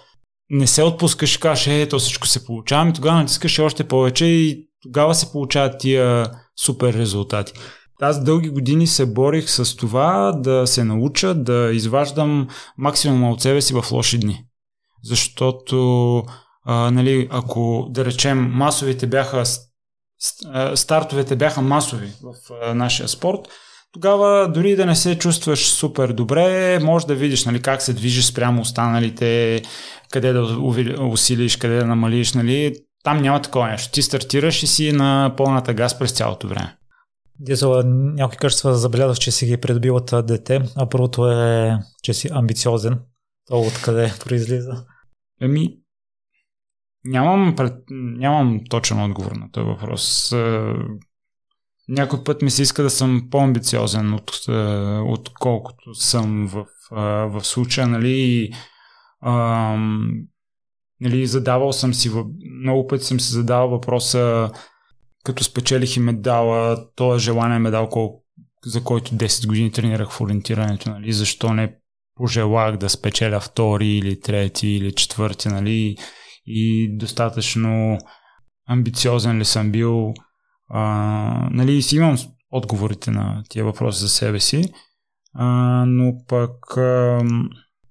[0.50, 3.84] не се отпускаш и кажеш, е, то всичко се получава, и ами тогава натискаш още
[3.84, 6.32] повече и тогава се получават тия
[6.66, 7.54] супер резултати.
[8.02, 13.62] Аз дълги години се борих с това да се науча да изваждам максимума от себе
[13.62, 14.44] си в лоши дни.
[15.04, 16.24] Защото,
[16.66, 19.44] а, нали, ако да речем масовите бяха
[20.76, 23.40] стартовете бяха масови в а, нашия спорт,
[23.94, 28.26] тогава дори да не се чувстваш супер добре, може да видиш нали, как се движиш
[28.26, 29.62] спрямо останалите,
[30.12, 30.42] къде да
[31.02, 32.34] усилиш, къде да намалиш.
[32.34, 32.76] Нали.
[33.04, 33.92] Там няма такова нещо.
[33.92, 36.78] Ти стартираш и си на пълната газ през цялото време.
[37.40, 42.30] Дизела, някои качества забелязваш, че си ги придобил от дете, а първото е, че си
[42.32, 43.00] амбициозен.
[43.48, 44.86] То откъде произлиза?
[45.42, 45.78] Еми,
[47.06, 47.74] нямам, пред...
[47.90, 50.32] нямам точен отговор на този въпрос.
[50.32, 50.74] Е,
[51.88, 54.52] някой път ми се иска да съм по-амбициозен, от, е,
[55.06, 58.52] отколкото съм в, е, в случая, нали,
[59.26, 60.10] ам,
[61.02, 62.12] нали, задавал съм си,
[62.62, 64.52] много пъти съм си задавал въпроса,
[65.28, 67.90] като спечелих и медала, то е желание медал,
[68.66, 71.76] за който 10 години тренирах в ориентирането, нали, защо не
[72.16, 75.98] пожелах да спечеля втори или трети или четвърти, нали,
[76.46, 77.98] и достатъчно
[78.68, 80.14] амбициозен ли съм бил,
[80.70, 80.82] а,
[81.52, 82.18] нали, си имам
[82.52, 84.74] отговорите на тия въпроси за себе си,
[85.34, 85.46] а,
[85.88, 87.20] но пък а,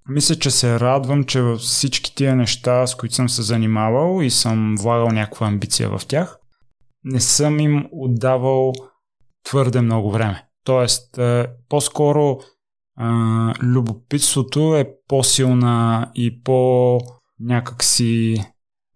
[0.08, 4.30] мисля, че се радвам, че във всички тия неща, с които съм се занимавал и
[4.30, 6.38] съм влагал някаква амбиция в тях,
[7.06, 8.72] не съм им отдавал
[9.44, 10.44] твърде много време.
[10.64, 11.18] Тоест,
[11.68, 12.38] по-скоро
[13.62, 16.98] любопитството е по-силна и по
[17.40, 18.44] някакси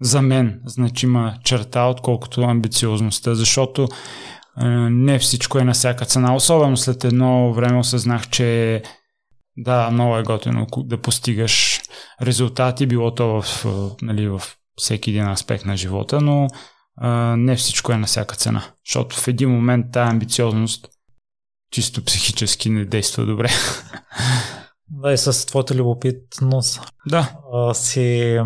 [0.01, 3.89] за мен значима черта, отколкото амбициозността, защото
[4.91, 6.35] не всичко е на всяка цена.
[6.35, 8.83] Особено след едно време осъзнах, че
[9.57, 11.81] да, много е готино да постигаш
[12.23, 13.67] резултати, било то в,
[14.03, 14.43] нали, в
[14.77, 16.49] всеки един аспект на живота, но
[17.01, 18.63] а, не всичко е на всяка цена.
[18.87, 20.89] Защото в един момент тази амбициозност
[21.71, 23.49] чисто психически не действа добре.
[24.93, 27.33] Да, и с твоята любопитност да.
[27.53, 28.37] а, си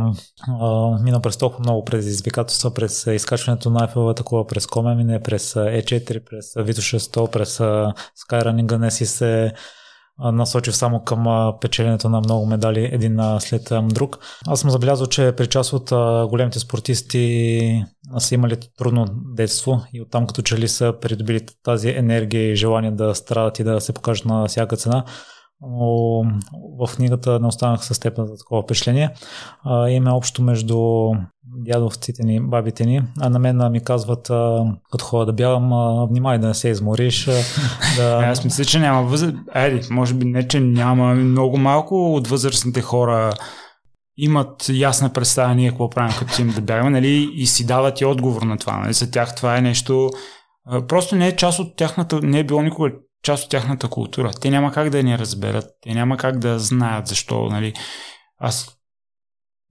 [0.48, 6.24] а, мина през толкова много предизвикателства, през изкачването на Eiffel такова през Комемине, през E4,
[6.24, 9.52] през Vito 100, през Skyrunning, не си се
[10.18, 14.18] насочив само към печеленето на много медали един след друг.
[14.46, 15.90] Аз съм забелязал, че при част от
[16.30, 17.84] големите спортисти
[18.18, 22.90] са имали трудно детство и оттам като че ли са придобили тази енергия и желание
[22.90, 25.04] да страдат и да се покажат на всяка цена
[25.60, 26.22] но
[26.78, 29.10] в книгата не останах с теб за такова впечатление.
[29.88, 31.10] има общо между
[31.56, 34.22] дядовците ни, бабите ни, а на мен ми казват,
[34.92, 35.70] като ходя да бягам,
[36.10, 37.24] внимай да не се измориш.
[37.96, 38.20] Да...
[38.24, 39.36] Аз мисля, че няма възраст.
[39.52, 41.14] Айде, може би не, че няма.
[41.14, 43.32] Много малко от възрастните хора
[44.16, 48.04] имат ясна представа ние какво правим като им да бягаме, нали, и си дават и
[48.04, 48.78] отговор на това.
[48.78, 48.92] Нали.
[48.92, 50.10] За тях това е нещо,
[50.88, 54.30] просто не е част от тяхната, не е било никога част от тяхната култура.
[54.40, 57.44] Те няма как да ни разберат, те няма как да знаят защо.
[57.44, 57.72] Нали.
[58.38, 58.78] Аз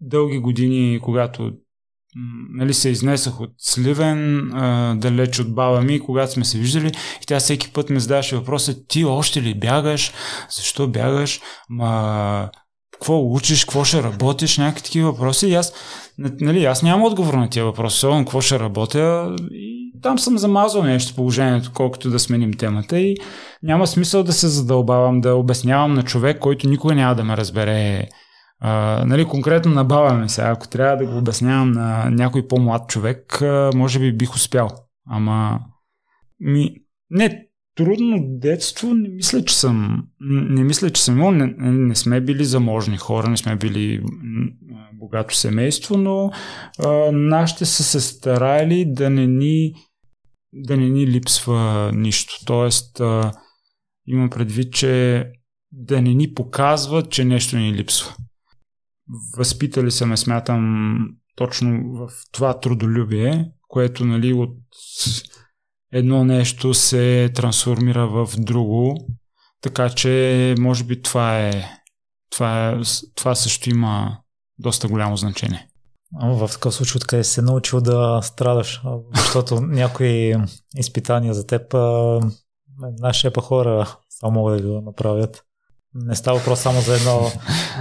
[0.02, 1.52] дълги години, когато
[2.50, 6.88] нали, се изнесах от Сливен, а, далеч от баба ми, когато сме се виждали
[7.22, 10.12] и тя всеки път ме задаваше въпроса, ти още ли бягаш,
[10.50, 12.50] защо бягаш, ма
[12.94, 15.48] какво учиш, какво ще работиш, някакви такива въпроси.
[15.48, 15.74] И аз,
[16.18, 19.36] нали, аз нямам отговор на тия въпроси, особено какво ще работя.
[19.52, 23.00] И там съм замазал нещо положението, колкото да сменим темата.
[23.00, 23.18] И
[23.64, 28.08] няма смисъл да се задълбавам, да обяснявам на човек, който никога няма да ме разбере.
[28.66, 32.90] А, нали, конкретно на баба ми сега, ако трябва да го обяснявам на някой по-млад
[32.90, 33.42] човек,
[33.76, 34.70] може би бих успял.
[35.10, 35.60] Ама
[36.40, 36.76] ми,
[37.10, 40.08] не, трудно детство не мисля, че съм.
[40.22, 41.32] Не мисля, че съм имал.
[41.32, 44.04] Не, не сме били заможни хора, не сме били
[44.94, 46.32] богато семейство, но
[46.80, 49.74] а, нашите са се старали да не ни
[50.54, 52.34] да не ни липсва нищо.
[52.46, 53.32] Тоест, а,
[54.08, 55.26] имам предвид, че
[55.72, 58.16] да не ни показва, че нещо ни липсва.
[59.38, 60.98] Възпитали са ме, смятам,
[61.36, 64.58] точно в това трудолюбие, което нали, от
[65.92, 69.08] едно нещо се трансформира в друго.
[69.62, 71.52] Така че, може би това е,
[72.30, 72.82] това, е,
[73.16, 74.18] това също има
[74.60, 75.68] доста голямо значение.
[76.22, 78.82] В такъв случай откъде се научил да страдаш,
[79.16, 80.36] защото някои
[80.78, 81.74] изпитания за теб
[83.00, 85.44] наши епа хора само могат да го направят.
[85.96, 87.32] Не става въпрос само за едно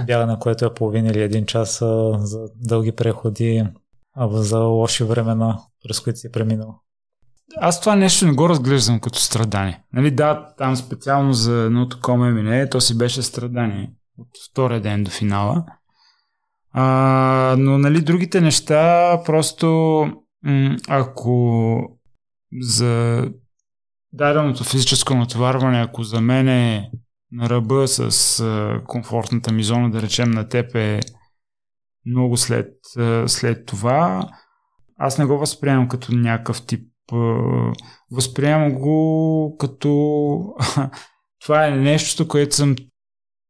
[0.05, 1.77] бягане, което е половин или един час,
[2.17, 3.65] за дълги преходи,
[4.15, 6.79] а за лоши времена, през които си е преминал.
[7.57, 9.83] Аз това нещо не го разглеждам като страдание.
[9.93, 15.03] Нали, да, там специално за едно такова мине, то си беше страдание от втория ден
[15.03, 15.65] до финала.
[16.71, 20.07] А, но нали, другите неща просто
[20.87, 21.79] ако
[22.61, 23.23] за
[24.13, 26.91] даденото физическо натоварване, ако за мен е
[27.33, 30.99] на ръба с а, комфортната ми зона, да речем на теб е
[32.05, 34.29] много след, а, след това,
[34.97, 36.89] аз не го възприемам като някакъв тип.
[37.11, 37.15] А,
[38.11, 39.89] възприемам го като
[41.43, 42.75] това е нещо, което съм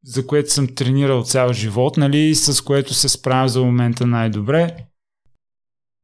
[0.03, 4.77] за което съм тренирал цял живот, нали, с което се справям за момента най-добре.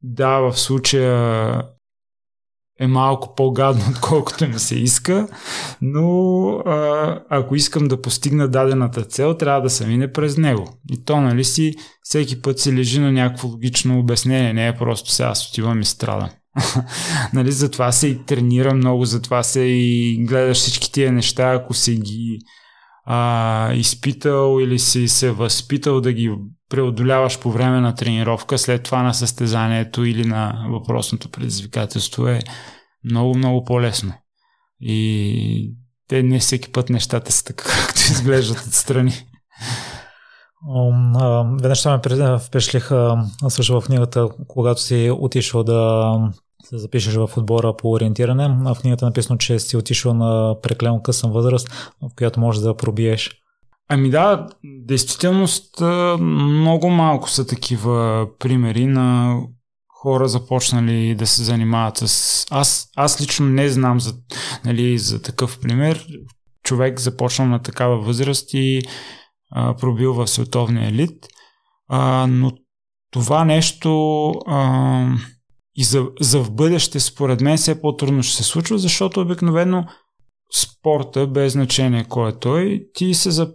[0.02, 1.62] Да, в случая
[2.80, 5.28] е малко по-гадно, отколкото ми се иска,
[5.82, 10.68] но а, ако искам да постигна дадената цел, трябва да се мине през него.
[10.90, 15.10] И то, нали си, всеки път се лежи на някакво логично обяснение, не е просто
[15.10, 16.28] сега аз отивам и страдам.
[17.34, 21.94] нали, затова се и тренира много, затова се и гледаш всички тия неща, ако се
[21.94, 22.38] ги
[23.04, 26.30] а, изпитал или си се възпитал да ги
[26.70, 32.40] преодоляваш по време на тренировка, след това на състезанието или на въпросното предизвикателство е
[33.04, 34.12] много, много по-лесно.
[34.80, 35.74] И
[36.08, 39.12] те не всеки път нещата са така, както изглеждат отстрани.
[41.62, 46.14] Веднъж ме впечатлиха също в книгата, когато си отишъл да
[46.64, 48.48] се запишеш в отбора по ориентиране.
[48.48, 51.68] В книгата е написано, че си отишъл на преклено късна възраст,
[52.02, 53.40] в която можеш да пробиеш.
[53.92, 55.80] Ами да, действителност
[56.20, 59.36] много малко са такива примери на
[59.88, 62.46] хора започнали да се занимават с...
[62.50, 64.14] Аз, аз лично не знам за,
[64.64, 66.06] нали, за такъв пример.
[66.64, 68.82] Човек започнал на такава възраст и
[69.50, 71.26] а, пробил в световния елит.
[71.88, 72.52] А, но
[73.10, 75.06] това нещо а,
[75.74, 79.86] и за, за в бъдеще, според мен, все по-трудно ще се случва, защото обикновено
[80.54, 83.54] спорта, без значение кой е той, ти се за,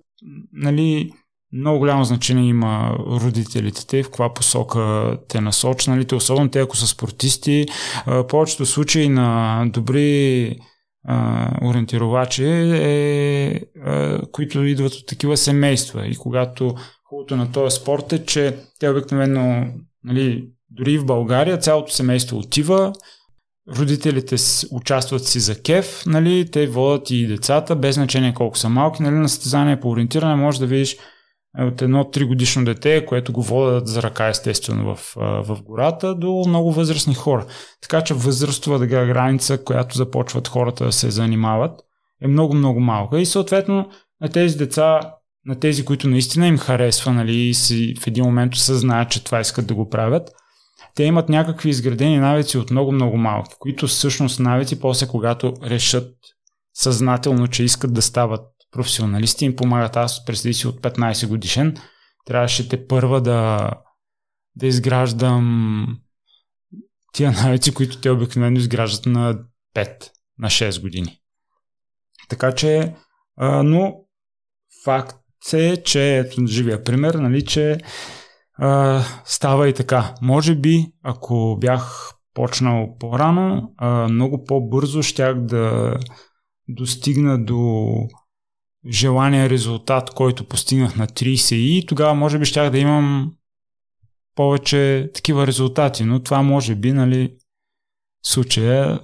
[0.54, 1.12] нали,
[1.54, 6.78] много голямо значение има родителите те, в каква посока те насочат, нали, особено те, ако
[6.78, 7.66] са спортисти.
[8.30, 10.56] Повечето случаи на добри
[11.62, 16.08] ориентировачи, е, а, които идват от такива семейства.
[16.08, 19.68] И когато хубавото на този спорт е, че те обикновено
[20.04, 22.94] нали, дори в България цялото семейство отива,
[23.78, 24.36] родителите
[24.72, 29.16] участват си за кеф, нали, те водят и децата, без значение колко са малки, нали,
[29.16, 30.98] на състезание по ориентиране може да видиш
[31.60, 36.16] е, от едно 3 годишно дете, което го водят за ръка естествено в, в гората,
[36.16, 37.46] до много възрастни хора.
[37.82, 41.82] Така че възрастова да граница, която започват хората да се занимават,
[42.22, 43.20] е много-много малка.
[43.20, 43.90] И съответно
[44.22, 45.00] на тези деца,
[45.46, 49.68] на тези, които наистина им харесва, нали, си в един момент осъзнаят, че това искат
[49.68, 50.30] да го правят–
[50.96, 56.16] те имат някакви изградени навици от много-много малки, които всъщност навици после когато решат
[56.74, 59.96] съзнателно, че искат да стават професионалисти, им помагат.
[59.96, 61.78] Аз преди си от 15 годишен,
[62.26, 63.72] трябваше те първа да,
[64.56, 65.88] да изграждам
[67.14, 69.40] тия навици, които те обикновено изграждат на
[69.76, 71.20] 5, на 6 години.
[72.30, 72.96] Така че,
[73.38, 73.96] а, но
[74.84, 77.78] факт е, че ето живия пример, нали, че
[78.58, 80.16] а, става и така.
[80.22, 85.96] Може би, ако бях почнал по-рано, а, много по-бързо щях да
[86.68, 87.92] достигна до
[88.90, 93.34] желания резултат, който постигнах на 30 и тогава може би щях да имам
[94.36, 97.36] повече такива резултати, но това може би, нали,
[98.24, 99.00] случая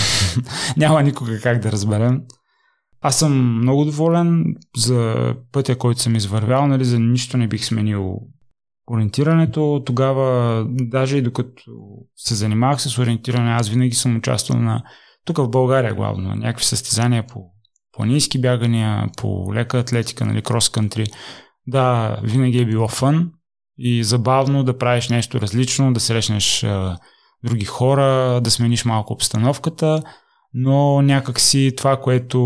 [0.76, 2.22] няма никога как да разберем.
[3.00, 4.44] Аз съм много доволен
[4.76, 8.20] за пътя, който съм извървял, нали, за нищо не бих сменил
[8.86, 9.82] ориентирането.
[9.86, 11.72] Тогава, даже и докато
[12.16, 14.82] се занимавах с ориентиране, аз винаги съм участвал на
[15.24, 17.40] тук в България главно, на някакви състезания по
[17.92, 21.12] планински бягания, по лека атлетика, нали, крос-кантри.
[21.66, 23.32] Да, винаги е било фън
[23.78, 26.96] и забавно да правиш нещо различно, да срещнеш а,
[27.44, 30.02] други хора, да смениш малко обстановката,
[30.54, 32.40] но някакси това, което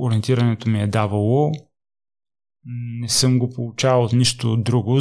[0.00, 1.52] ориентирането ми е давало,
[3.00, 4.98] не съм го получавал от нищо друго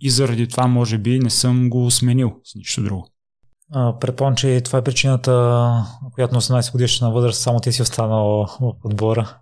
[0.00, 3.08] и заради това може би не съм го сменил с нищо друго.
[4.00, 5.32] Предполагам, че това е причината,
[6.14, 9.38] която на 18 годишна възраст само ти си останал в отбора.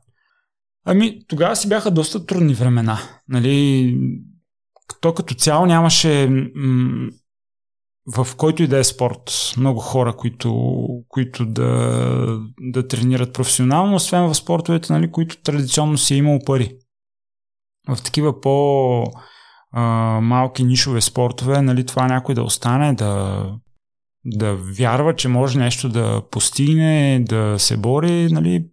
[0.85, 2.99] Ами, тогава си бяха доста трудни времена.
[3.29, 3.97] Нали,
[5.01, 7.11] то като цяло нямаше м-
[8.17, 14.29] в който и да е спорт много хора, които, които да, да тренират професионално, освен
[14.29, 16.77] в спортовете, нали, които традиционно си е имал пари.
[17.89, 19.05] В такива по
[19.73, 19.83] а,
[20.21, 23.45] малки нишове спортове, нали, това някой да остане, да,
[24.25, 28.67] да вярва, че може нещо да постигне, да се бори, нали,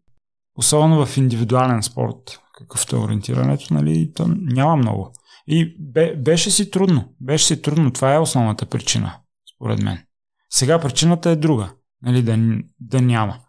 [0.57, 5.11] особено в индивидуален спорт, какъвто е ориентирането, нали, то няма много.
[5.47, 7.13] И бе, беше си трудно.
[7.21, 7.91] Беше си трудно.
[7.91, 9.19] Това е основната причина,
[9.55, 10.03] според мен.
[10.49, 11.71] Сега причината е друга.
[12.01, 12.37] Нали, да,
[12.79, 13.39] да няма.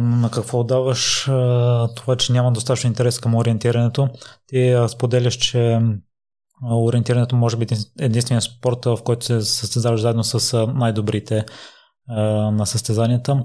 [0.00, 1.24] На какво даваш
[1.96, 4.08] това, че няма достатъчно интерес към ориентирането?
[4.46, 5.80] Ти споделяш, че
[6.72, 7.66] ориентирането може би
[8.00, 11.44] единствения спорт, в който се състезаваш заедно с най-добрите
[12.52, 13.44] на състезанията.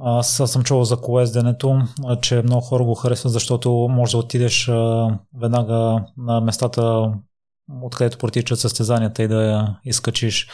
[0.00, 1.82] Аз съм чувал за колезденето,
[2.22, 4.70] че много хора го харесват, защото може да отидеш
[5.40, 7.12] веднага на местата,
[7.82, 10.50] откъдето протичат състезанията и да изкачиш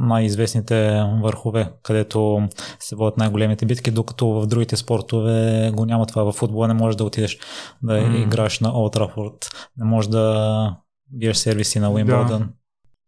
[0.00, 2.48] най-известните върхове, където
[2.78, 6.22] се водят най-големите битки, докато в другите спортове го няма това.
[6.22, 7.38] В футбола не можеш да отидеш
[7.82, 8.24] да mm.
[8.24, 10.76] играш на Олд Трафорд, не можеш да
[11.08, 12.40] биеш сервиси на Уимбълдън.
[12.40, 12.48] Да.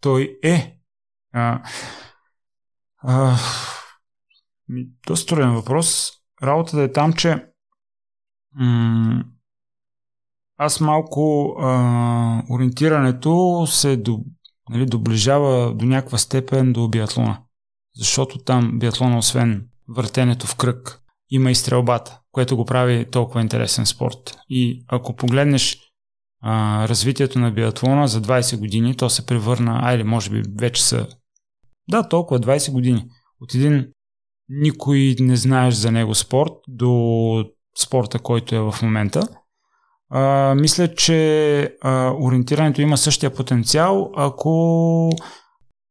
[0.01, 0.79] Той е.
[1.33, 1.63] А,
[2.99, 3.37] а,
[5.07, 6.11] доста труден въпрос.
[6.43, 7.47] Работата е там, че
[8.55, 9.25] м-
[10.57, 14.21] аз малко а, ориентирането се до,
[14.71, 17.39] нали, доближава до някаква степен до биатлона.
[17.97, 21.01] Защото там биатлона, освен въртенето в кръг,
[21.31, 24.37] има и стрелбата, което го прави толкова интересен спорт.
[24.49, 25.79] И ако погледнеш
[26.43, 31.07] а, развитието на биатлона за 20 години, то се превърна, айде, може би вече са,
[31.91, 33.05] да, толкова 20 години.
[33.41, 33.87] От един
[34.49, 37.45] никой не знаеш за него спорт до
[37.79, 39.29] спорта, който е в момента.
[40.17, 45.11] А, мисля, че а, ориентирането има същия потенциал, ако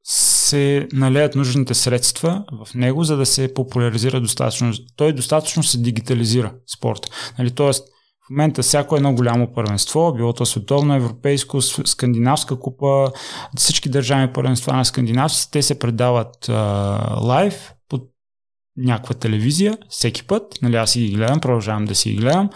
[0.04, 4.74] се налеят нужните средства в него, за да се популяризира достатъчно.
[4.96, 7.00] Той достатъчно се дигитализира спорт.
[7.40, 7.88] Нали, тоест,
[8.28, 13.12] в момента всяко едно голямо първенство, било то световно, европейско, скандинавска купа,
[13.58, 16.50] всички държавни първенства на скандинавците, те се предават
[17.22, 17.73] лайв
[18.78, 20.62] някаква телевизия всеки път.
[20.62, 22.50] Нали, аз си ги гледам, продължавам да си ги гледам.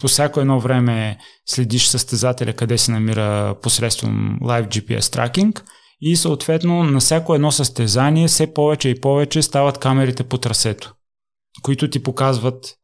[0.00, 5.64] По всяко едно време следиш състезателя къде се намира посредством Live GPS тракинг
[6.00, 10.94] и съответно на всяко едно състезание все повече и повече стават камерите по трасето,
[11.62, 12.74] които ти показват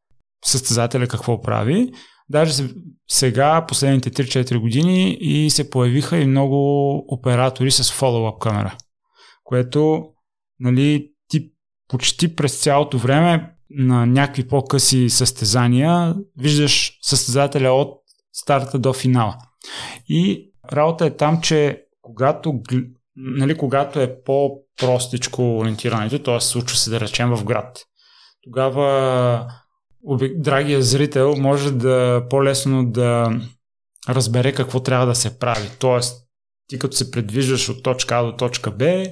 [0.45, 1.93] състезателя какво прави.
[2.29, 2.65] Даже
[3.09, 8.77] сега, последните 3-4 години и се появиха и много оператори с follow-up камера,
[9.45, 10.05] което
[10.61, 11.11] нали,
[11.89, 17.95] почти през цялото време на някакви по-къси състезания виждаш състезателя от
[18.33, 19.37] старта до финала.
[20.09, 22.61] И работа е там, че когато,
[23.17, 26.41] нали, когато е по-простичко ориентирането, т.е.
[26.41, 27.79] случва се да речем в град,
[28.43, 29.47] тогава
[30.37, 33.41] драгия зрител може да по-лесно да
[34.09, 35.69] разбере какво трябва да се прави.
[35.79, 36.27] Тоест,
[36.69, 39.05] ти като се предвиждаш от точка А до точка Б,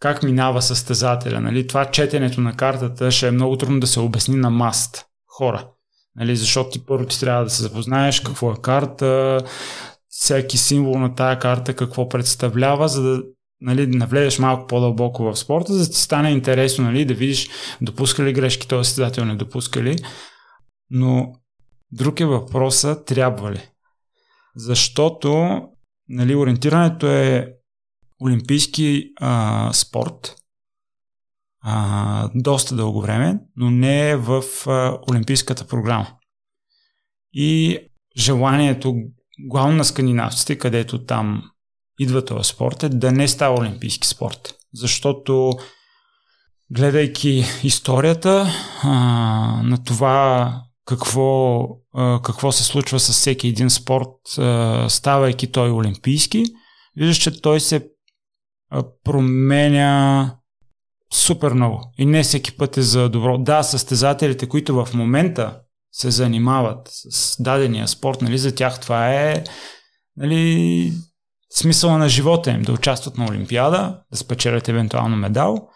[0.00, 1.40] как минава състезателя.
[1.40, 1.66] Нали?
[1.66, 5.68] Това четенето на картата ще е много трудно да се обясни на маст хора.
[6.16, 6.36] Нали?
[6.36, 9.40] Защото ти първо ти трябва да се запознаеш какво е карта,
[10.08, 13.22] всеки символ на тая карта какво представлява, за да
[13.60, 17.48] нали, навлезеш малко по-дълбоко в спорта, за да ти стане интересно нали, да видиш
[17.80, 19.96] допуска ли грешки този състезател, не допуска ли.
[20.90, 21.32] Но
[21.92, 23.68] друг е въпроса, трябва ли?
[24.56, 25.60] Защото
[26.08, 27.52] нали, ориентирането е
[28.20, 30.36] олимпийски а, спорт
[31.68, 36.08] а, доста дълго време, но не е в а, олимпийската програма.
[37.32, 37.78] И
[38.16, 38.94] желанието,
[39.48, 41.42] главно на скандинавците, където там
[41.98, 44.54] идва този спорт, е да не става олимпийски спорт.
[44.74, 45.52] Защото
[46.70, 48.46] гледайки историята
[48.82, 48.90] а,
[49.64, 50.52] на това
[50.84, 56.44] какво, а, какво се случва с всеки един спорт, а, ставайки той олимпийски,
[56.96, 57.88] виждаш, че той се
[59.04, 60.36] променя
[61.12, 61.92] супер много.
[61.98, 63.38] И не всеки път е за добро.
[63.38, 65.60] Да, състезателите, които в момента
[65.92, 69.44] се занимават с дадения спорт, нали, за тях това е
[70.16, 70.92] нали,
[71.52, 75.68] смисъла на живота им да участват на Олимпиада, да спечелят евентуално медал,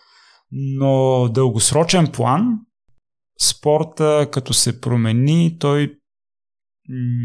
[0.52, 2.58] но дългосрочен план
[3.40, 5.94] спорта като се промени, той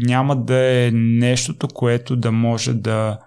[0.06, 3.18] няма да е нещото, което да може да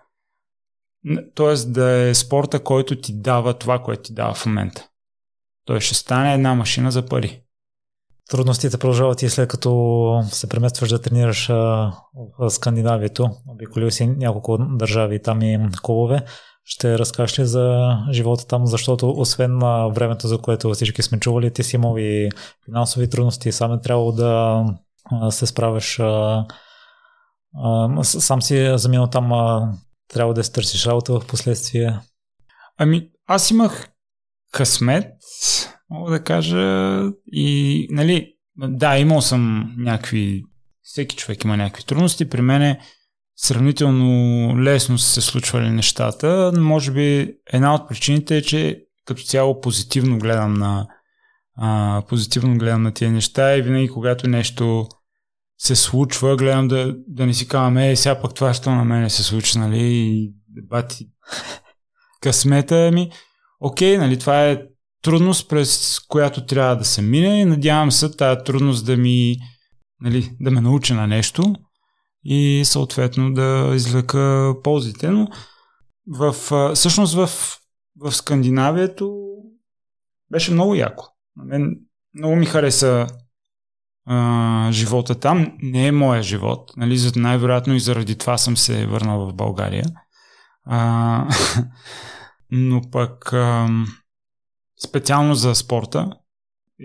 [1.36, 4.88] Тоест да е спорта, който ти дава това, което ти дава в момента.
[5.66, 7.41] Той ще стане една машина за пари.
[8.30, 11.47] трудностите продължават и след като се преместваш да тренираш
[12.39, 16.26] в Скандинавието, обиколил си няколко държави там и клубове.
[16.64, 21.54] Ще разкажеш ли за живота там, защото освен на времето, за което всички сме чували,
[21.54, 22.30] ти си имал и
[22.66, 24.64] финансови трудности, сам е трябвало да
[25.30, 26.00] се справяш.
[28.04, 29.32] Сам си заминал там,
[30.14, 31.99] трябва да се търсиш работа в последствие.
[32.78, 33.89] Ами, аз имах
[34.51, 35.14] късмет,
[35.89, 40.43] мога да кажа, и, нали, да, имал съм някакви,
[40.82, 42.78] всеки човек има някакви трудности, при мен
[43.36, 46.51] сравнително лесно са се случвали нещата.
[46.57, 50.88] Може би една от причините е, че като цяло позитивно гледам на
[51.57, 54.88] а, позитивно гледам на тия неща и винаги когато нещо
[55.60, 59.10] се случва, гледам да, да не си казвам, е, сега пък това, що на мене
[59.10, 60.34] се случи, нали, и
[60.64, 61.10] бати
[62.22, 63.12] късмета ми.
[63.60, 64.62] Окей, нали, това е
[65.01, 69.38] трудност, през която трябва да се мине и надявам се тази трудност да ми,
[70.01, 71.55] нали, да ме научи на нещо
[72.24, 75.10] и съответно да извлека ползите.
[75.10, 75.28] Но
[76.07, 76.34] в,
[76.74, 77.30] всъщност в,
[77.99, 79.16] в Скандинавието
[80.32, 81.05] беше много яко.
[81.36, 81.80] На мен
[82.16, 83.07] много ми хареса
[84.72, 85.57] живота там.
[85.62, 86.72] Не е моя живот.
[86.78, 89.86] Нали, най-вероятно и заради това съм се върнал в България.
[90.66, 91.28] А,
[92.51, 93.70] но пък а,
[94.88, 96.10] специално за спорта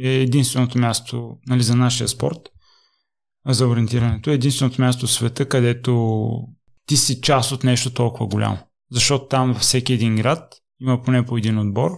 [0.05, 2.41] е единственото място нали, за нашия спорт,
[3.47, 6.29] за ориентирането, е единственото място в света, където
[6.87, 8.59] ти си част от нещо толкова голямо.
[8.91, 11.91] Защото там във всеки един град има поне по един отбор.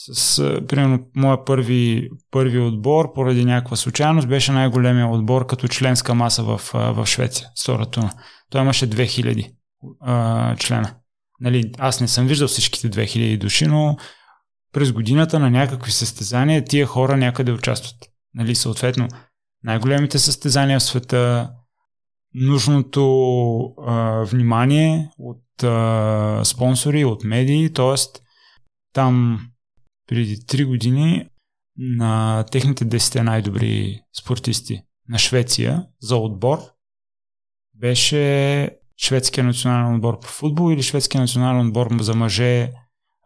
[0.00, 6.42] С, примерно, моя първи, първи отбор, поради някаква случайност, беше най-големия отбор като членска маса
[6.42, 8.12] в, в Швеция, Сторатуна.
[8.50, 9.52] Той имаше 2000
[10.00, 10.94] а, члена.
[11.40, 13.96] Нали, аз не съм виждал всичките 2000 души, но
[14.72, 17.96] през годината на някакви състезания тия хора някъде участват.
[18.34, 19.08] Нали, съответно,
[19.64, 21.50] най-големите състезания в света,
[22.34, 28.20] нужното а, внимание от а, спонсори, от медии, т.е.
[28.92, 29.40] там
[30.08, 31.28] преди 3 години
[31.76, 36.58] на техните 10 най-добри спортисти на Швеция за отбор
[37.74, 38.70] беше
[39.02, 42.72] шведския национален отбор по футбол или шведския национален отбор за мъже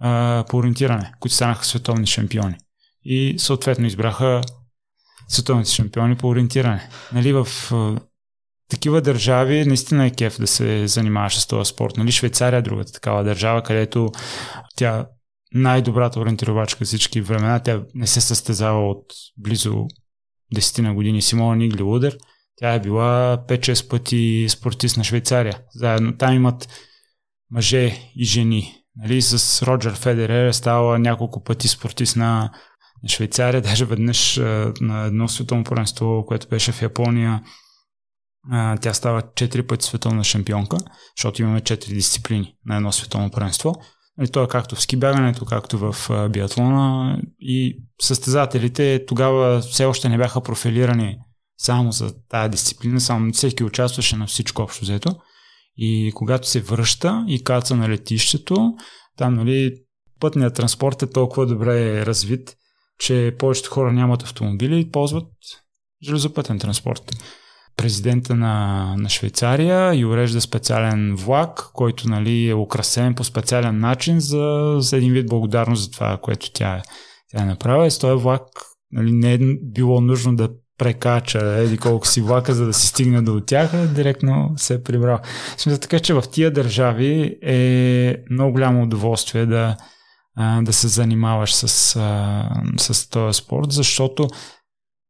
[0.01, 2.57] а, по ориентиране, които станаха световни шампиони.
[3.05, 4.41] И съответно избраха
[5.29, 6.89] световните шампиони по ориентиране.
[7.13, 8.01] Нали, в а,
[8.69, 11.97] такива държави наистина е кеф да се занимаваш с този спорт.
[11.97, 14.13] Нали, Швейцария е другата такава държава, където
[14.77, 15.07] тя
[15.55, 17.61] най-добрата ориентировачка всички времена.
[17.61, 19.07] Тя не се състезава от
[19.39, 19.87] близо
[20.55, 21.23] 10 на години.
[21.23, 22.17] Симона Нигли Лудер.
[22.57, 25.59] Тя е била 5-6 пъти спортист на Швейцария.
[25.75, 26.69] Заедно там имат
[27.51, 28.75] мъже и жени.
[28.97, 32.51] Нали, с Роджер Федерер е ставала няколко пъти спортист на,
[33.03, 34.37] на Швейцария, даже веднъж
[34.81, 37.43] на едно световно първенство, което беше в Япония.
[38.81, 40.77] Тя става 4 пъти световна шампионка,
[41.17, 43.75] защото имаме 4 дисциплини на едно световно първенство.
[44.21, 50.19] И то е както в скибягането, както в биатлона и състезателите тогава все още не
[50.19, 51.19] бяха профилирани
[51.59, 55.17] само за тази дисциплина, само всеки участваше на всичко общо взето.
[55.77, 58.75] И когато се връща и каца на летището,
[59.17, 59.75] там нали,
[60.21, 62.57] пътният транспорт е толкова добре развит,
[62.99, 65.29] че повечето хора нямат автомобили и ползват
[66.03, 67.13] железопътен транспорт.
[67.77, 74.21] Президента на, на Швейцария и урежда специален влак, който нали, е украсен по специален начин
[74.21, 76.83] за, за един вид благодарност за това, което тя е,
[77.31, 77.87] тя е направила.
[77.87, 78.43] И с този влак
[78.93, 80.49] нали, не е било нужно да
[80.79, 85.19] прекача еди колко си влака, за да се стигне до тях, директно се е прибрал.
[85.57, 89.77] Смисъл така, че в тия държави е много голямо удоволствие да,
[90.63, 91.69] да се занимаваш с,
[92.77, 94.29] с този спорт, защото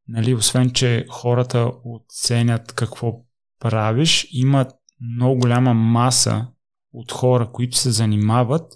[0.08, 3.12] нали, освен, че хората оценят какво
[3.60, 4.66] правиш, има
[5.00, 6.46] много голяма маса
[6.92, 8.72] от хора, които се занимават,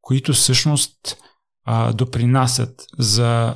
[0.00, 1.16] които всъщност
[1.64, 3.54] а, допринасят за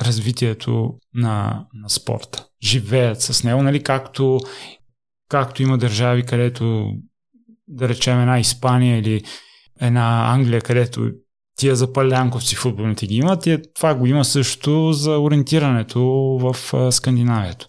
[0.00, 2.46] развитието на, на спорта.
[2.62, 4.38] Живеят с него, нали, както,
[5.28, 6.92] както има държави, където
[7.68, 9.24] да речем една Испания или
[9.80, 11.10] една Англия, където
[11.60, 16.00] тия запалянковци футболните ги имат, тия, това го има също за ориентирането
[16.40, 16.56] в
[16.92, 17.66] Скандинавието.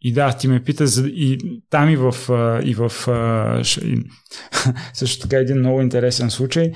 [0.00, 2.14] И да, ти ме пита, за, и там и в,
[2.64, 2.92] и в
[3.84, 4.04] и,
[4.94, 6.72] също така един много интересен случай,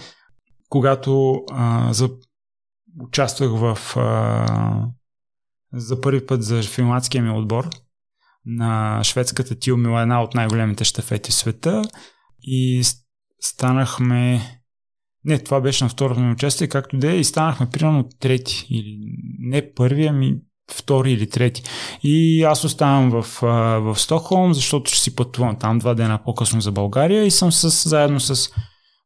[0.69, 2.11] когато а, за
[3.01, 4.87] участвах в а,
[5.73, 7.71] за първи път за финландския ми отбор
[8.47, 11.83] на шведската Тилмила, една от най-големите щафети в света
[12.43, 12.83] и
[13.41, 14.41] станахме
[15.29, 18.99] не, това беше на второто ми участие, както де, и станахме примерно трети или
[19.39, 20.35] не първи, ами
[20.73, 21.63] втори или трети.
[22.03, 23.27] И аз оставам в,
[23.81, 27.89] в Стокхолм, защото ще си пътувам там два дена по-късно за България и съм с,
[27.89, 28.51] заедно с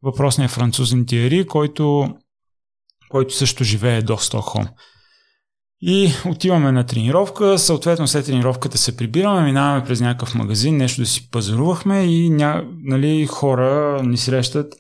[0.03, 2.09] въпросния французин Тиери, който,
[3.09, 4.67] който също живее до Стокхолм.
[5.85, 11.07] И отиваме на тренировка, съответно след тренировката се прибираме, минаваме през някакъв магазин, нещо да
[11.07, 14.75] си пазарувахме и ня, нали, хора ни срещат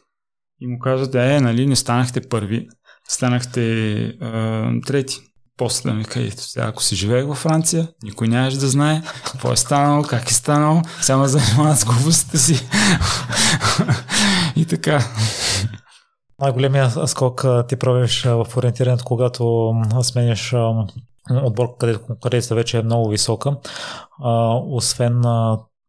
[0.62, 2.68] и му казват, е, нали, не станахте първи,
[3.08, 5.16] станахте а, трети.
[5.56, 9.56] После ми кажете, сега ако си живеех във Франция, никой нямаше да знае какво е
[9.56, 12.68] станало, как е станало, само занимават с глупостите си.
[14.56, 15.00] и така.
[16.40, 20.54] Най-големия скок ти правиш в ориентирането, когато смениш
[21.30, 23.56] отбор, където конкуренцията вече е много висока.
[24.66, 25.22] освен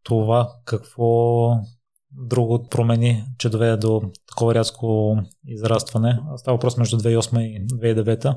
[0.04, 1.50] това, какво
[2.16, 6.20] друго промени, че доведе до такова рязко израстване.
[6.38, 8.36] Става въпрос между 2008 и 2009,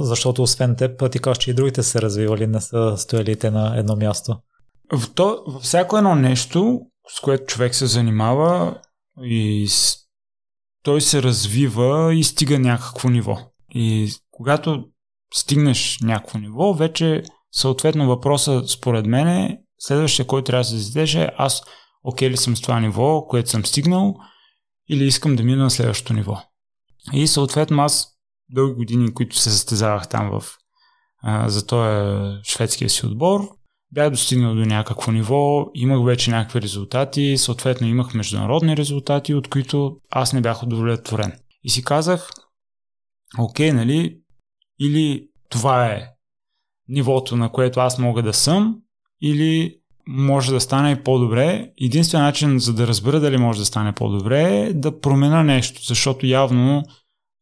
[0.00, 3.78] защото освен теб, ти кажеш, че и другите се развивали, не са стояли те на
[3.78, 4.36] едно място.
[4.92, 6.80] В то, във всяко едно нещо,
[7.16, 8.80] с което човек се занимава
[9.22, 9.68] и
[10.82, 13.38] той се развива и стига някакво ниво.
[13.74, 14.84] И когато
[15.34, 17.22] стигнеш някакво ниво, вече
[17.52, 21.62] съответно въпроса според мен е следващия, който трябва да се зададеш е аз
[22.02, 24.16] окей ли съм с това ниво, което съм стигнал
[24.88, 26.42] или искам да мина на следващото ниво.
[27.12, 28.08] И съответно аз
[28.50, 30.44] дълги години, които се състезавах там в
[31.22, 33.48] а, за този шведския си отбор,
[33.92, 39.96] бях достигнал до някакво ниво, имах вече някакви резултати, съответно имах международни резултати, от които
[40.10, 41.32] аз не бях удовлетворен.
[41.62, 42.30] И си казах,
[43.38, 44.20] окей, нали,
[44.80, 46.08] или това е
[46.88, 48.76] нивото, на което аз мога да съм,
[49.22, 51.70] или може да стане по-добре.
[51.80, 56.26] Единственият начин за да разбера дали може да стане по-добре е да промена нещо, защото
[56.26, 56.82] явно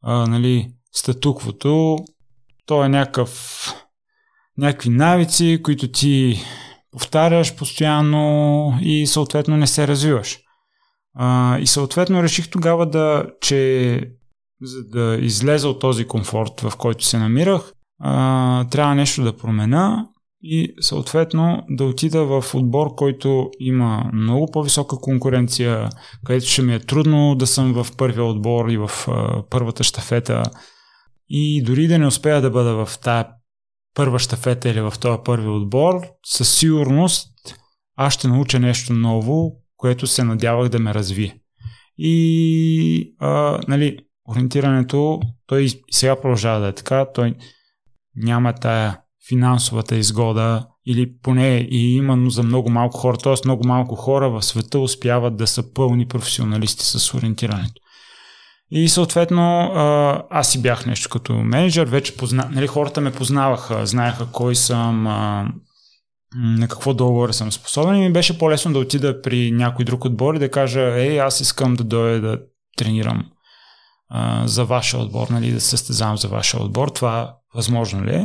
[0.02, 1.96] а, нали, статуквото
[2.66, 3.72] то е някакъв
[4.58, 6.40] някакви навици, които ти
[6.92, 10.38] повтаряш постоянно и съответно не се развиваш.
[11.14, 14.00] А, и съответно реших тогава да, че
[14.62, 20.08] за да излеза от този комфорт, в който се намирах, а, трябва нещо да промена
[20.42, 25.88] и съответно да отида в отбор, който има много по-висока конкуренция,
[26.24, 28.90] където ще ми е трудно да съм в първия отбор и в
[29.50, 30.42] първата штафета.
[31.28, 33.28] И дори да не успея да бъда в тая
[33.94, 37.28] първа щафета или в този първи отбор, със сигурност
[37.96, 41.40] аз ще науча нещо ново, което се надявах да ме развие.
[41.98, 47.34] И, а, нали, ориентирането, той сега продължава да е така, той
[48.16, 53.34] няма тая финансовата изгода или поне и именно за много малко хора, т.е.
[53.44, 57.82] много малко хора в света успяват да са пълни професионалисти с ориентирането.
[58.70, 59.70] И съответно
[60.30, 62.48] аз си бях нещо като менеджер, вече позна...
[62.50, 65.02] нали, хората ме познаваха, знаеха кой съм,
[66.34, 70.34] на какво договор съм способен и ми беше по-лесно да отида при някой друг отбор
[70.34, 72.38] и да кажа, ей, аз искам да дойда да
[72.76, 73.24] тренирам
[74.44, 78.24] за вашия отбор, нали, да състезавам за вашия отбор, това възможно ли е?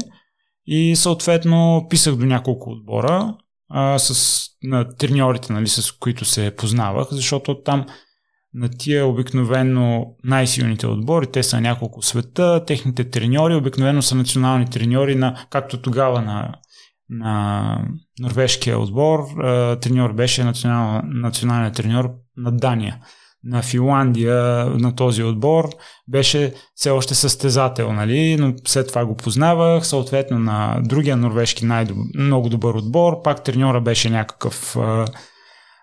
[0.67, 3.37] И съответно писах до няколко отбора
[3.69, 7.85] а, с, на треньорите, нали, с които се познавах, защото там
[8.53, 15.15] на тия обикновено най-силните отбори, те са няколко света, техните треньори обикновено са национални треньори
[15.15, 16.53] на, както тогава на,
[17.09, 17.85] на
[18.19, 19.19] норвежкия отбор,
[19.81, 22.99] треньор беше национал, национален треньор на Дания
[23.43, 25.69] на Финландия на този отбор
[26.07, 28.37] беше все още състезател, нали?
[28.39, 34.09] но след това го познавах, съответно на другия норвежки най-много добър отбор, пак треньора беше
[34.09, 35.05] някакъв а,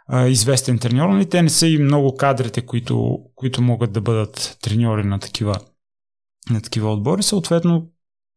[0.09, 1.29] а, известен треньор, но нали?
[1.29, 5.55] те не са и много кадрите, които, които могат да бъдат треньори на такива,
[6.51, 7.89] на такива отбори, съответно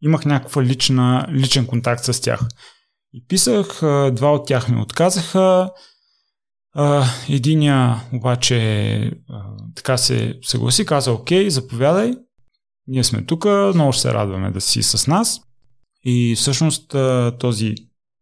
[0.01, 2.41] имах някаква лична, личен контакт с тях.
[3.13, 3.79] И писах,
[4.11, 5.71] два от тях ми отказаха,
[7.29, 8.97] единия обаче
[9.29, 9.43] а,
[9.75, 12.13] така се съгласи, каза окей, заповядай,
[12.87, 15.41] ние сме тук, много ще се радваме да си с нас.
[16.03, 17.75] И всъщност а, този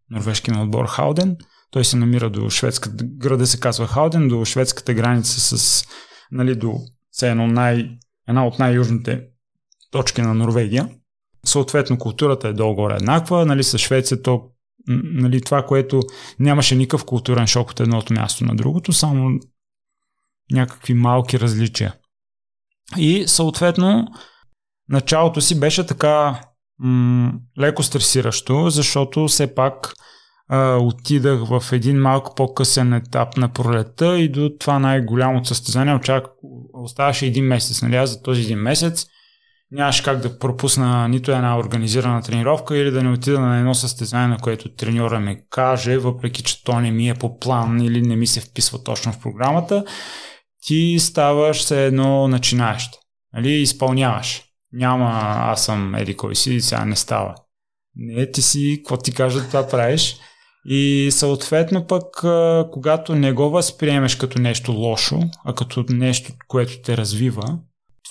[0.10, 1.38] норвежки отбор Хауден,
[1.72, 5.86] той се намира до шведската, града се казва Хауден, до шведската граница с,
[6.32, 6.76] нали, до
[7.22, 7.90] едно най,
[8.28, 9.24] една от най-южните
[9.92, 10.90] точки на Норвегия.
[11.46, 14.44] Съответно, културата е долу-горе еднаква, нали, с Швеция то
[14.88, 16.02] нали, това, което
[16.40, 19.40] нямаше никакъв културен шок от едното място на другото, само
[20.52, 21.94] някакви малки различия.
[22.98, 24.08] И съответно,
[24.90, 26.42] началото си беше така
[26.80, 29.94] м- леко стресиращо, защото все пак
[30.48, 36.26] а, отидах в един малко по-късен етап на пролета и до това най-голямото състезание очак,
[36.74, 37.82] оставаше един месец.
[37.82, 37.96] Нали?
[37.96, 39.06] Аз за този един месец
[39.72, 44.28] нямаше как да пропусна нито една организирана тренировка или да не отида на едно състезание,
[44.28, 48.16] на което треньора ми каже, въпреки че то не ми е по план или не
[48.16, 49.84] ми се вписва точно в програмата,
[50.66, 52.90] ти ставаш се едно начинаещ.
[53.34, 53.52] Нали?
[53.52, 54.44] Изпълняваш.
[54.74, 57.36] Няма аз съм еди кой си, сега не става.
[57.96, 60.18] Не, ти си, какво ти кажат, това правиш.
[60.66, 62.06] И съответно пък,
[62.72, 67.60] когато не го възприемеш като нещо лошо, а като нещо, което те развива,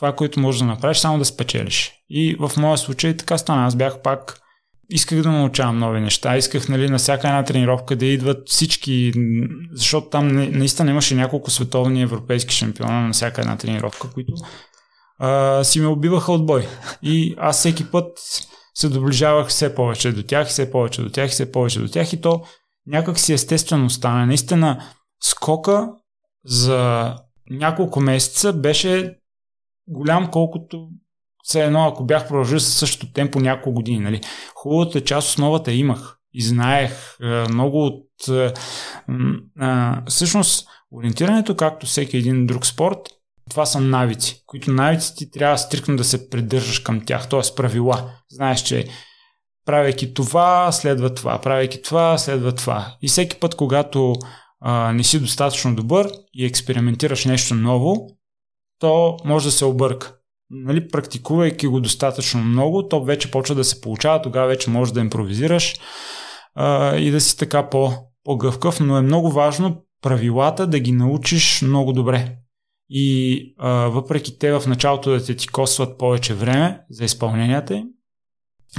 [0.00, 1.92] това, което можеш да направиш, само да спечелиш.
[2.10, 3.66] И в моя случай така стана.
[3.66, 4.40] Аз бях пак
[4.88, 6.36] исках да научавам нови неща.
[6.36, 9.12] Исках нали, на всяка една тренировка да идват всички,
[9.72, 10.28] защото там
[10.58, 14.32] наистина имаше няколко световни европейски шампиона на всяка една тренировка, които
[15.18, 16.66] а, си ме убиваха от бой.
[17.02, 18.18] И аз всеки път
[18.74, 22.20] се доближавах все повече до тях, все повече до тях, все повече до тях и
[22.20, 22.42] то
[22.86, 24.26] някак си естествено стана.
[24.26, 24.84] Наистина
[25.22, 25.88] скока
[26.44, 27.14] за
[27.50, 29.19] няколко месеца беше
[29.90, 30.88] голям, колкото
[31.42, 33.98] все едно, ако бях продължил със същото темпо няколко години.
[33.98, 34.20] Нали.
[34.54, 37.18] Хубавата част основата имах и знаех
[37.48, 38.06] много от...
[40.08, 42.98] Всъщност, ориентирането, както всеки един друг спорт,
[43.50, 47.54] това са навици, които навици ти трябва стрикно да се придържаш към тях, т.е.
[47.56, 48.10] правила.
[48.30, 48.86] Знаеш, че
[49.66, 52.96] правейки това, следва това, правейки това, следва това.
[53.02, 54.14] И всеки път, когато
[54.60, 58.08] а, не си достатъчно добър и експериментираш нещо ново,
[58.80, 60.14] то може да се обърка.
[60.50, 65.00] Нали, практикувайки го достатъчно много, то вече почва да се получава, тогава вече можеш да
[65.00, 65.74] импровизираш
[66.54, 67.92] а, и да си така по,
[68.24, 72.36] по-гъвкав, но е много важно правилата да ги научиш много добре.
[72.88, 77.84] И а, въпреки те в началото да те ти косват повече време за изпълненията им,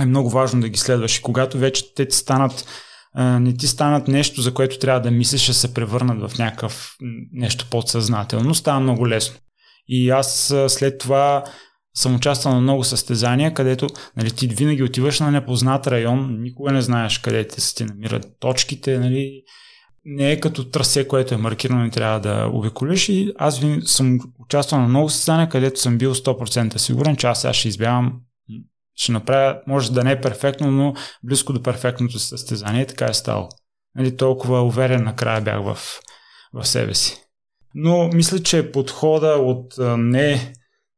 [0.01, 1.17] е много важно да ги следваш.
[1.17, 2.65] И когато вече те ти станат
[3.15, 6.95] не ти станат нещо, за което трябва да мислиш, да се превърнат в някакъв
[7.31, 9.39] нещо подсъзнателно, става много лесно.
[9.87, 11.43] И аз след това
[11.93, 16.81] съм участвал на много състезания, където нали, ти винаги отиваш на непознат район, никога не
[16.81, 19.43] знаеш къде те се ти намират точките, нали,
[20.05, 23.09] не е като трасе, което е маркирано и трябва да обиколиш.
[23.09, 27.53] И аз съм участвал на много състезания, където съм бил 100% сигурен, че аз сега
[27.53, 28.13] ще избягам
[28.95, 32.85] ще направя, може да не е перфектно, но близко до перфектното състезание.
[32.85, 33.49] Така е стало.
[33.95, 35.77] Нали, толкова уверен накрая бях в,
[36.53, 37.23] в себе си.
[37.75, 40.53] Но мисля, че подхода от не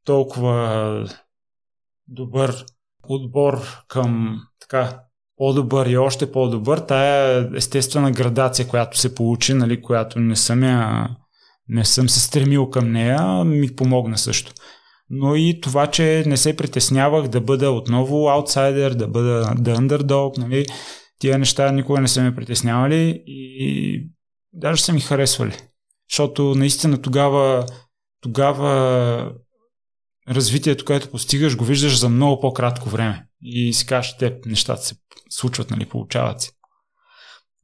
[0.06, 1.10] толкова
[2.08, 2.66] добър
[3.10, 5.00] отбор към така
[5.38, 11.10] по-добър и още по-добър, тая естествена градация, която се получи, нали, която не съм, я,
[11.70, 14.54] не съм се стремил към нея, ми помогна също.
[15.10, 20.38] Но и това, че не се притеснявах да бъда отново аутсайдер, да бъда the underdog,
[20.38, 20.66] нали,
[21.20, 24.10] тия неща никога не са ме притеснявали и
[24.54, 25.58] даже са ми харесвали.
[26.14, 27.66] Защото наистина тогава,
[28.22, 29.32] тогава
[30.30, 33.26] развитието, което постигаш, го виждаш за много по-кратко време.
[33.42, 34.96] И си кажеш, те нещата се
[35.30, 36.52] случват, нали, получават се.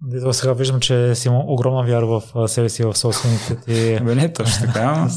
[0.02, 4.04] Дето сега виждам, че си има огромна вяра в себе си, в собствените ти...
[4.06, 5.10] Бе, не точно така.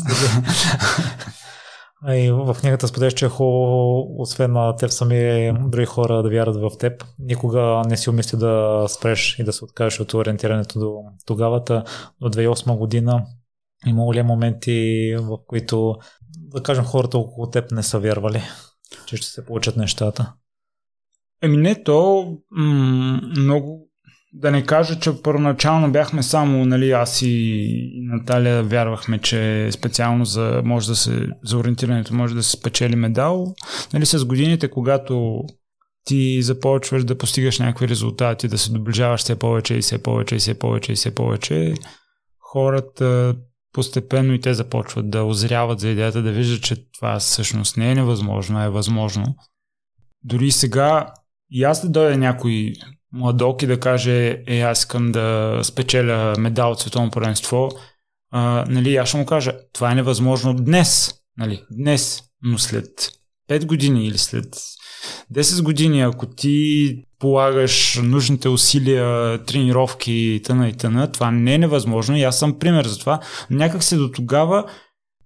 [2.08, 6.56] И в книгата споделяш, че е хубаво, освен на теб сами, други хора да вярват
[6.56, 7.04] в теб.
[7.18, 11.84] Никога не си умисли да спреш и да се откажеш от ориентирането до тогавата,
[12.20, 13.26] до 2008 година.
[13.86, 15.96] Имало ли моменти, в които,
[16.36, 18.42] да кажем, хората около теб не са вярвали,
[19.06, 20.32] че ще се получат нещата?
[21.42, 23.91] Еми не, то м- много
[24.32, 30.62] да не кажа, че първоначално бяхме само, нали, аз и Наталия вярвахме, че специално за,
[30.64, 33.54] може да се, за ориентирането може да се спечели медал.
[33.92, 35.40] Нали, с годините, когато
[36.04, 40.38] ти започваш да постигаш някакви резултати, да се доближаваш все повече и все повече и
[40.38, 41.74] все повече и все повече,
[42.38, 43.36] хората
[43.72, 47.94] постепенно и те започват да озряват за идеята, да виждат, че това всъщност не е
[47.94, 49.36] невъзможно, а е възможно.
[50.24, 51.06] Дори сега
[51.50, 52.72] и аз да дойда някой
[53.12, 57.68] младок и да каже, е, аз искам да спечеля медал от световно първенство,
[58.30, 63.12] а, нали, аз ще му кажа, това е невъзможно днес, нали, днес, но след
[63.50, 64.56] 5 години или след
[65.34, 71.58] 10 години, ако ти полагаш нужните усилия, тренировки и тъна и тъна, това не е
[71.58, 73.20] невъзможно и аз съм пример за това.
[73.50, 74.64] Някак се до тогава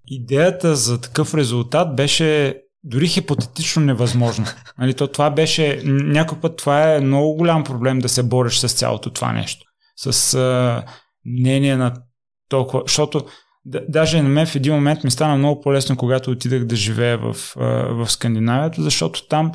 [0.06, 4.44] идеята за такъв резултат беше дори хипотетично невъзможно.
[4.78, 8.68] Нали, то това беше, някой път това е много голям проблем да се бориш с
[8.68, 9.64] цялото това нещо.
[9.96, 10.84] С а,
[11.38, 11.94] мнение на
[12.48, 13.26] толкова, защото
[13.64, 17.18] да, даже на мен в един момент ми стана много по-лесно, когато отидах да живея
[17.18, 17.36] в,
[17.90, 19.52] в Скандинавията, защото там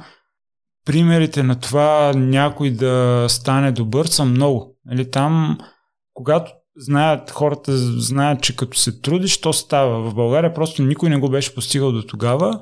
[0.85, 4.77] примерите на това някой да стане добър са много.
[4.85, 5.57] Нали, там,
[6.13, 10.09] когато знаят, хората знаят, че като се трудиш, то става.
[10.09, 12.59] В България просто никой не го беше постигал до тогава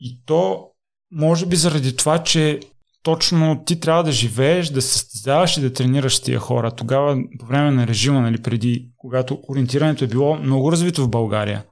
[0.00, 0.68] И то,
[1.12, 2.60] може би заради това, че
[3.02, 6.70] точно ти трябва да живееш, да се състезаваш и да тренираш тия хора.
[6.70, 11.64] Тогава, по време на режима, нали, преди, когато ориентирането е било много развито в България,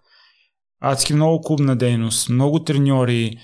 [0.80, 3.36] адски много клубна дейност, много треньори,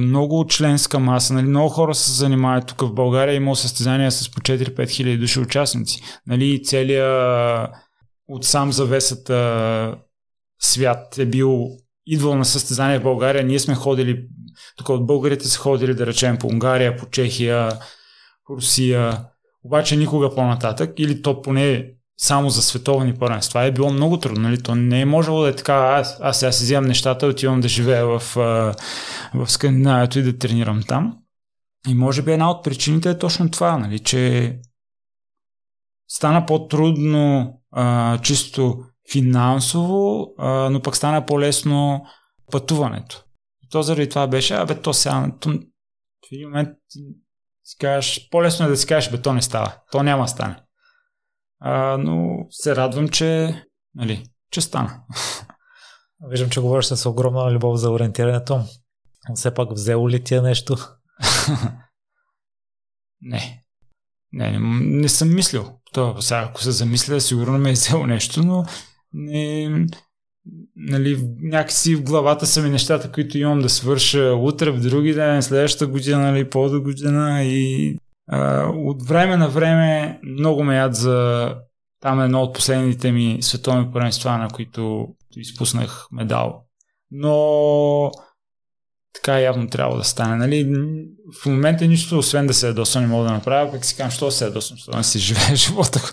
[0.00, 4.40] много членска маса, нали, много хора се занимават тук в България, има състезания с по
[4.40, 6.02] 4-5 хиляди души участници.
[6.26, 7.70] Нали, целият
[8.28, 9.96] от сам завесата
[10.60, 11.68] свят е бил
[12.06, 13.44] идвал на състезание в България.
[13.44, 14.26] Ние сме ходили,
[14.76, 17.78] тук от българите са ходили, да речем, по Унгария, по Чехия,
[18.46, 19.24] по Русия,
[19.64, 24.42] обаче никога по-нататък, или то поне само за световни първенства е било много трудно.
[24.42, 24.62] Нали?
[24.62, 27.68] То не е можело да е така, аз, аз сега си вземам нещата, отивам да
[27.68, 28.22] живея в,
[29.34, 31.18] в Скандинавието и да тренирам там.
[31.88, 33.98] И може би една от причините е точно това, нали?
[33.98, 34.56] че
[36.08, 42.06] стана по-трудно а, чисто финансово, а, но пък стана по-лесно
[42.50, 43.24] пътуването.
[43.62, 46.68] И то заради това беше, абе то сега, то, в един момент
[47.64, 50.56] си кажеш, по-лесно е да си кажеш, бе то не става, то няма да стане.
[51.60, 53.62] А, но се радвам, че,
[53.94, 55.00] нали, че стана.
[56.28, 58.60] Виждам, че говориш с огромна любов за ориентирането.
[59.34, 60.76] Все пак взело ли ти е нещо?
[63.20, 63.62] не.
[64.32, 64.58] Не, не,
[65.00, 65.78] не съм мислил.
[65.92, 68.64] То, сега, ако се замисля, сигурно ме е взело нещо, но
[69.14, 69.70] не,
[70.76, 75.42] нали, някакси в главата са ми нещата, които имам да свърша утре, в други ден,
[75.42, 77.96] следващата година, нали, по година и
[78.28, 81.48] а, от време на време много ме яд за
[82.00, 86.64] там едно от последните ми световни първенства, на които изпуснах медал.
[87.10, 88.10] Но
[89.14, 90.36] така явно трябва да стане.
[90.36, 90.64] Нали?
[91.42, 94.30] В момента нищо, освен да се ядосвам, не мога да направя, пък си казвам, що
[94.30, 96.12] се ядосвам, що не си живее живота.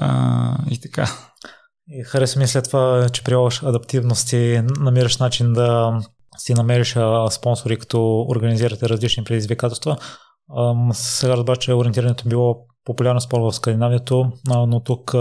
[0.00, 1.08] А, и така.
[1.88, 6.00] И хареса ми след това, че прилагаш адаптивност и намираш начин да
[6.38, 6.96] си намериш
[7.30, 9.96] спонсори, като организирате различни предизвикателства.
[10.92, 15.14] Сега разбра, че ориентирането било популярно спор в Скандинавието, но тук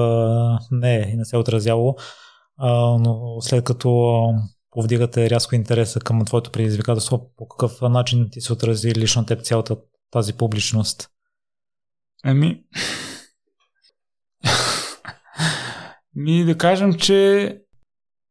[0.72, 1.96] не е и не се е отразяло.
[3.00, 4.20] Но след като
[4.72, 9.78] повдигате рязко интереса към твоето предизвикателство, по какъв начин ти се отрази лично теб цялата
[10.12, 11.10] тази публичност?
[12.24, 12.64] Ами,
[16.20, 17.56] ми да кажем, че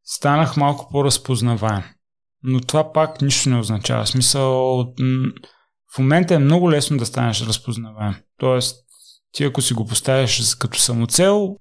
[0.04, 1.82] станах малко по-разпознаваем.
[2.42, 4.04] Но това пак нищо не означава.
[4.04, 4.78] В смисъл,
[5.94, 8.14] в момента е много лесно да станеш разпознаваем.
[8.38, 8.76] Тоест,
[9.32, 11.56] ти ако си го поставиш като самоцел,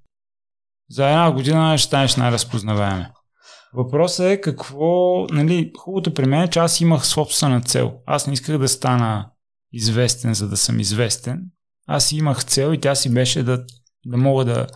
[0.89, 3.05] за една година ще станеш най-разпознаваем.
[3.73, 7.93] Въпросът е какво, нали, хубавото при мен е, че аз имах собствена цел.
[8.05, 9.29] Аз не исках да стана
[9.71, 11.41] известен, за да съм известен.
[11.87, 13.65] Аз имах цел и тя си беше да,
[14.05, 14.67] да мога да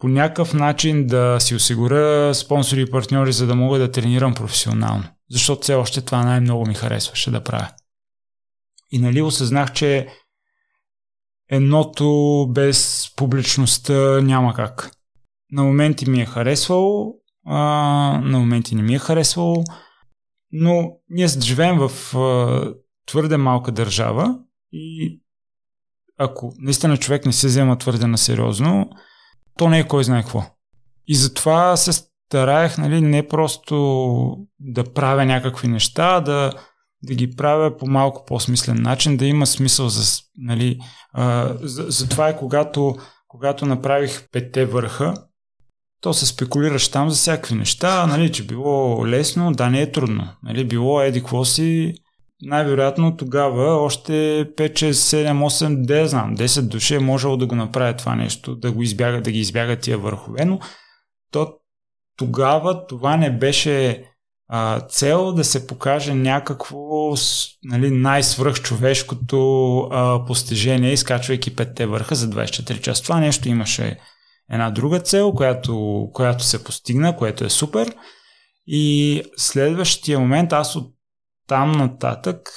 [0.00, 5.04] по някакъв начин да си осигуря спонсори и партньори, за да мога да тренирам професионално.
[5.30, 7.68] Защото все още това най-много ми харесваше да правя.
[8.90, 10.08] И нали осъзнах, че
[11.50, 14.90] едното без публичността няма как.
[15.52, 17.14] На моменти ми е харесвало,
[17.46, 17.58] а,
[18.24, 19.64] на моменти не ми е харесвало,
[20.52, 22.74] но ние живеем в а,
[23.06, 24.38] твърде малка държава
[24.72, 25.20] и
[26.18, 28.90] ако наистина човек не се взема твърде на сериозно,
[29.60, 30.42] то не е кой знае какво.
[31.06, 36.52] И затова се стараех нали, не просто да правя някакви неща, да,
[37.02, 40.22] да ги правя по малко по-смислен начин, да има смисъл за...
[40.36, 40.78] Нали,
[41.12, 42.96] а, за, за това е когато,
[43.28, 45.14] когато направих петте върха,
[46.00, 50.28] то се спекулираш там за всякакви неща, нали, че било лесно, да не е трудно.
[50.42, 51.94] Нали, било еди си,
[52.42, 57.54] най-вероятно тогава още 5, 6, 7, 8, да знам, 10 души е можело да го
[57.54, 60.58] направи това нещо, да го избяга, да ги избяга тия върхове, но
[61.32, 61.54] то
[62.16, 64.04] тогава това не беше
[64.48, 67.14] а, цел да се покаже някакво
[67.64, 73.02] нали, най-свръхчовешкото а, постижение, изкачвайки петте върха за 24 часа.
[73.02, 73.98] Това нещо имаше
[74.52, 77.94] една друга цел, която, която се постигна, което е супер.
[78.66, 80.94] И следващия момент аз от
[81.50, 82.50] там нататък,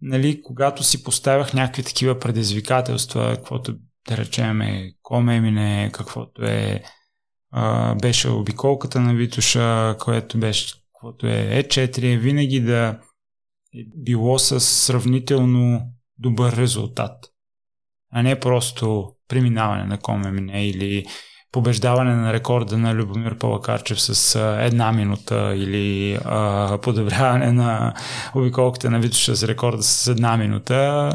[0.00, 3.74] нали, когато си поставях някакви такива предизвикателства, каквото
[4.08, 6.82] да речем е Комемине, каквото е
[7.50, 13.00] а, беше обиколката на Витуша, което беше каквото е E4, е винаги да
[13.74, 17.26] е било с сравнително добър резултат,
[18.12, 21.06] а не просто преминаване на Комемине или
[21.56, 27.94] побеждаване на рекорда на Любомир Палакарчев с една минута или а, подобряване на
[28.34, 31.10] обиколката на Витоша с рекорда с една минута,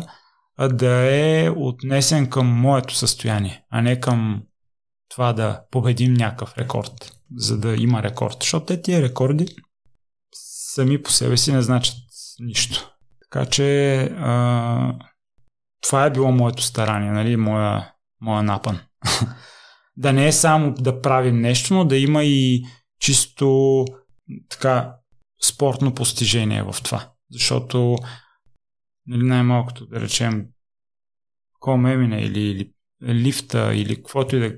[0.60, 4.42] да е отнесен към моето състояние, а не към
[5.10, 8.38] това да победим някакъв рекорд, за да има рекорд.
[8.42, 9.48] Защото те тия рекорди
[10.74, 11.96] сами по себе си не значат
[12.40, 12.92] нищо.
[13.22, 14.94] Така че а,
[15.82, 18.80] това е било моето старание, нали, моя, моя напън.
[20.02, 22.64] да не е само да правим нещо, но да има и
[23.00, 23.86] чисто
[24.50, 24.96] така
[25.44, 27.10] спортно постижение в това.
[27.32, 27.96] Защото
[29.08, 30.48] нали, най-малкото да речем
[31.60, 32.74] комемине или, или
[33.04, 34.56] лифта или каквото и да,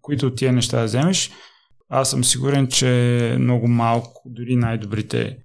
[0.00, 1.30] които от тия неща да вземеш,
[1.88, 5.38] аз съм сигурен, че много малко, дори най-добрите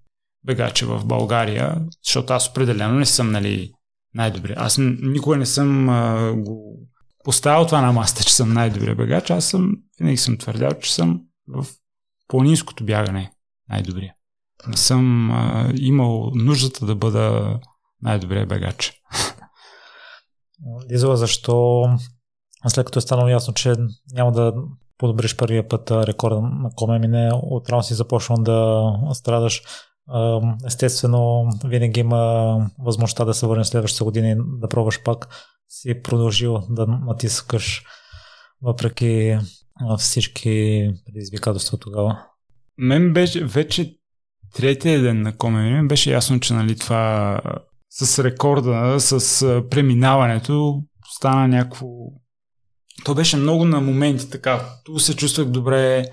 [0.43, 3.72] бегачи в България, защото аз определено не съм нали,
[4.13, 4.53] най-добри.
[4.57, 6.88] Аз никога не съм а, го
[7.24, 9.30] поставил това на маста, че съм най-добрия бегач.
[9.30, 11.65] Аз съм, винаги съм твърдял, че съм в
[12.28, 13.32] планинското бягане
[13.69, 14.13] най-добрия.
[14.67, 17.59] Не съм а, имал нуждата да бъда
[18.01, 18.93] най-добрия бегач.
[20.89, 21.86] Дизела, защо
[22.67, 23.74] след като е станало ясно, че
[24.13, 24.53] няма да
[24.97, 29.61] подобриш първия път рекорда на Комемине, отрано си започнал да страдаш.
[30.65, 35.28] Естествено, винаги има възможността да се върнеш следващата година и да пробваш пак.
[35.74, 37.84] Си продължил да натискаш
[38.61, 39.38] въпреки
[39.97, 42.24] всички предизвикателства тогава.
[42.78, 43.95] Мен беше вече
[44.55, 47.39] третия ден на Комемине беше ясно, че нали, това
[47.89, 50.84] с рекорда, с преминаването
[51.15, 51.88] стана някакво...
[53.05, 54.65] То беше много на моменти така.
[54.86, 56.05] Ту се чувствах добре,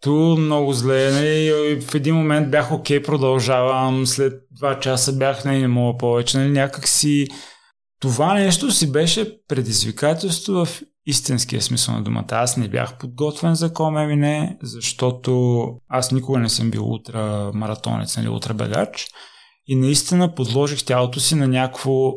[0.00, 1.10] ту много зле.
[1.10, 1.80] Нали?
[1.80, 4.06] В един момент бях окей, продължавам.
[4.06, 6.38] След два часа бях, не, не мога повече.
[6.38, 6.50] Нали?
[6.50, 7.28] Някак си...
[8.00, 12.26] Това нещо си беше предизвикателство в истинския смисъл на думата.
[12.30, 19.06] Аз не бях подготвен за комемине, защото аз никога не съм бил ултрамаратонец, нали, ултрабегач.
[19.66, 22.12] И наистина подложих тялото си на някакво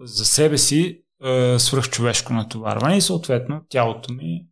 [0.00, 4.47] за себе си е, свръхчовешко натоварване и съответно тялото ми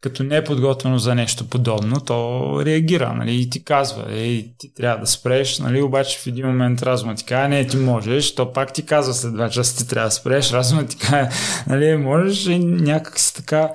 [0.00, 4.74] като не е подготвено за нещо подобно, то реагира, нали, и ти казва, ей, ти
[4.74, 8.52] трябва да спреш, нали, обаче в един момент разума ти казва, не, ти можеш, то
[8.52, 11.28] пак ти казва след два часа, ти трябва да спреш, разума ти казва,
[11.66, 13.70] нали, можеш и някак си така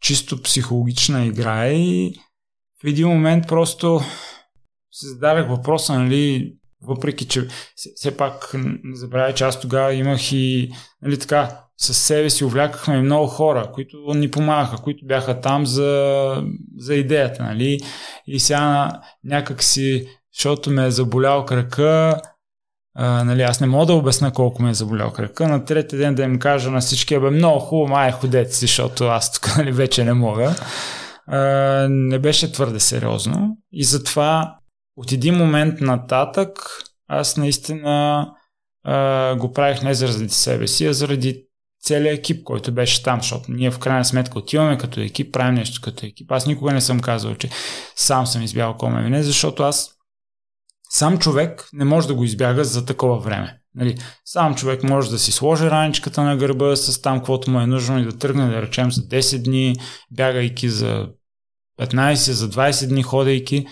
[0.00, 2.14] чисто психологична игра и
[2.82, 4.00] в един момент просто
[4.92, 7.48] си зададах въпроса, нали, въпреки, че
[7.94, 13.02] все пак не забравяй, че аз тогава имах и нали, така, със себе си увлякахме
[13.02, 16.42] много хора, които ни помагаха, които бяха там за,
[16.76, 17.42] за идеята.
[17.42, 17.80] Нали?
[18.26, 18.92] И сега
[19.24, 22.20] някак си, защото ме е заболял крака,
[22.94, 25.48] а, нали, аз не мога да обясна колко ме е заболял крака.
[25.48, 29.04] На третия ден да им кажа на всички, бе, много хубаво, май ходете си, защото
[29.04, 30.54] аз тук нали, вече не мога.
[31.26, 31.38] А,
[31.90, 33.56] не беше твърде сериозно.
[33.72, 34.58] И затова
[34.96, 36.58] от един момент нататък
[37.08, 38.26] аз наистина
[38.84, 41.47] а, го правих не заради себе си, а заради
[41.82, 45.80] целият екип, който беше там, защото ние в крайна сметка отиваме като екип, правим нещо
[45.80, 46.32] като екип.
[46.32, 47.50] Аз никога не съм казал, че
[47.96, 49.90] сам съм избягал Коме защото аз
[50.90, 53.58] сам човек не може да го избяга за такова време.
[53.74, 57.66] Нали, сам човек може да си сложи раничката на гърба с там, каквото му е
[57.66, 59.76] нужно и да тръгне, да речем, за 10 дни,
[60.10, 61.08] бягайки за
[61.80, 63.66] 15, за 20 дни, ходейки,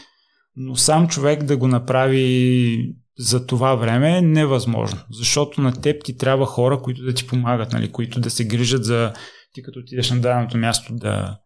[0.56, 6.16] но сам човек да го направи за това време е невъзможно, защото на теб ти
[6.16, 9.12] трябва хора, които да ти помагат, нали, които да се грижат за
[9.52, 11.38] ти като отидеш на даденото място да,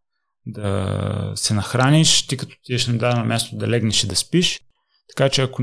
[0.46, 4.60] да се нахраниш, ти като отидеш на дадено място да легнеш и да спиш.
[5.08, 5.62] Така че ако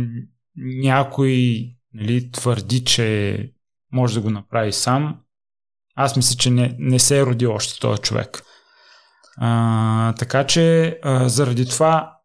[0.55, 3.37] някой нали, твърди, че
[3.91, 5.19] може да го направи сам,
[5.95, 8.43] аз мисля, че не, не се е родил още този човек.
[9.37, 12.16] А, така че а, заради това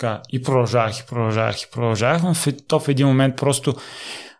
[0.00, 3.74] така, и продължавах, и продължавах, и продължавах, но в, то в един момент просто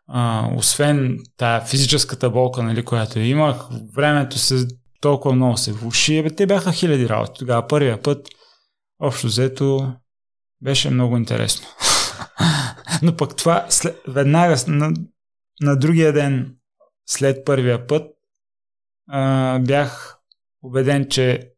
[0.09, 3.57] а, освен тая физическата болка, нали, която имах,
[3.95, 4.69] времето се
[5.01, 6.25] толкова много се влуши.
[6.37, 7.39] Те бяха хиляди работи.
[7.39, 8.29] Тогава първия път,
[8.99, 9.93] общо взето,
[10.63, 11.67] беше много интересно.
[13.03, 14.93] Но пък това след, веднага на,
[15.61, 16.55] на другия ден
[17.07, 18.07] след първия път
[19.09, 20.17] а, бях
[20.63, 21.51] убеден, че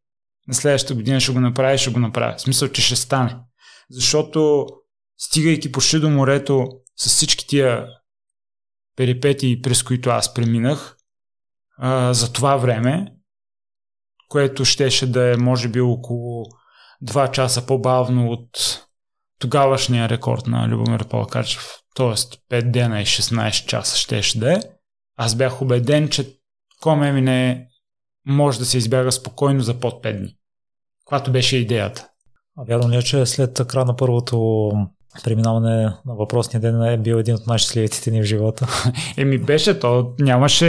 [0.48, 2.34] на следващата година ще го направя, ще го направя.
[2.36, 3.36] В смисъл, че ще стане.
[3.92, 4.66] Защото
[5.18, 7.86] стигайки почти до морето с всички тия
[8.96, 10.96] перипети, през които аз преминах,
[11.78, 13.12] а, за това време,
[14.28, 16.44] което щеше да е може би около
[17.04, 18.82] 2 часа по-бавно от
[19.38, 22.06] тогавашния рекорд на Любомир Палкачев, т.е.
[22.06, 24.60] 5 дена и 16 часа щеше да е.
[25.16, 26.42] Аз бях убеден, че
[26.82, 27.68] Коме не
[28.26, 30.36] може да се избяга спокойно за под 5 дни.
[31.00, 32.08] Каквато беше идеята.
[32.58, 34.70] А вярно ли е, че след края на първото
[35.24, 38.68] преминаване на въпросния ден е бил един от най-щастливите ни в живота?
[39.16, 40.14] Еми беше то.
[40.18, 40.66] Нямаше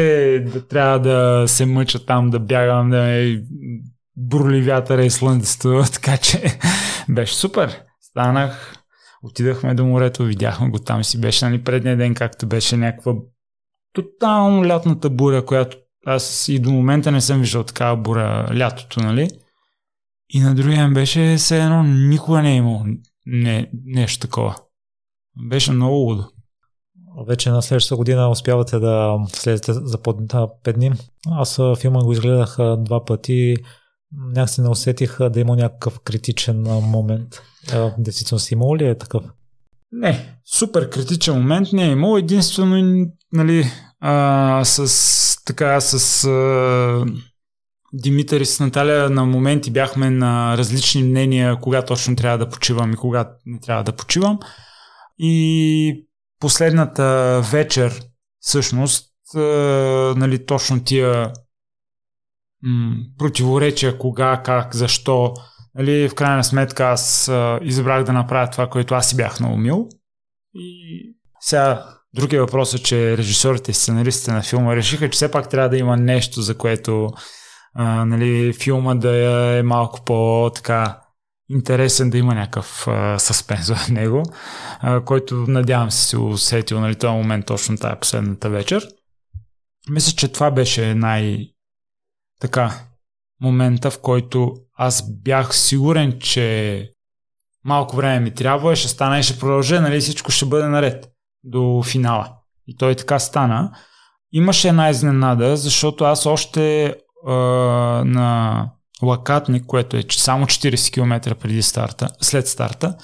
[0.54, 3.44] да трябва да се мъча там, да бягам, да ме
[4.18, 6.60] бурли вятъра и слънцето, така че
[7.10, 7.82] беше супер.
[8.02, 8.84] Станах,
[9.24, 13.14] Отидахме до морето, видяхме го там си беше нали, предния ден, както беше някаква
[13.94, 19.30] тотално лятната буря, която аз и до момента не съм виждал такава буря лятото, нали?
[20.34, 22.86] И на другия ден беше все едно никога не е имало
[23.26, 24.56] не, нещо такова.
[25.50, 26.30] Беше много лудо.
[27.28, 30.92] Вече на следващата година успявате да слезете за под 5 дни.
[31.28, 33.56] Аз филма го изгледах два пъти.
[34.36, 37.42] Някакси не усетих да има някакъв критичен момент.
[37.98, 39.24] Действително си имало ли е такъв?
[39.92, 42.18] Не, супер критичен момент не е имало.
[42.18, 43.66] Единствено, нали,
[44.00, 47.06] а, с така, с а,
[47.94, 52.92] Димитър и с Наталя на моменти бяхме на различни мнения кога точно трябва да почивам
[52.92, 54.40] и кога не трябва да почивам.
[55.20, 56.06] И
[56.40, 58.02] последната вечер,
[58.40, 59.40] всъщност, а,
[60.18, 61.34] нали, точно тия
[62.64, 65.34] м- противоречия, кога, как, защо,
[65.76, 69.90] нали, в крайна сметка аз а, избрах да направя това, което аз си бях наумил.
[70.56, 75.50] И сега другия въпрос е, че режисьорите и сценаристите на филма решиха, че все пак
[75.50, 77.10] трябва да има нещо, за което
[77.74, 79.16] а, нали, филма да
[79.58, 81.00] е малко по-така
[81.50, 84.24] интересен, да има някакъв съспенс в него,
[84.80, 88.88] а, който надявам се си усетил нали, този момент точно тази последната вечер.
[89.90, 91.48] Мисля, че това беше най-
[92.40, 92.72] така
[93.42, 96.90] момента, в който аз бях сигурен, че
[97.66, 101.10] малко време ми трябва, ще стане и ще продължа, нали всичко ще бъде наред
[101.44, 102.34] до финала.
[102.68, 103.72] И той така стана.
[104.32, 106.96] Имаше една изненада, защото аз още
[107.26, 108.70] на
[109.04, 112.98] Лакатник, което е само 40 км преди старта, след старта,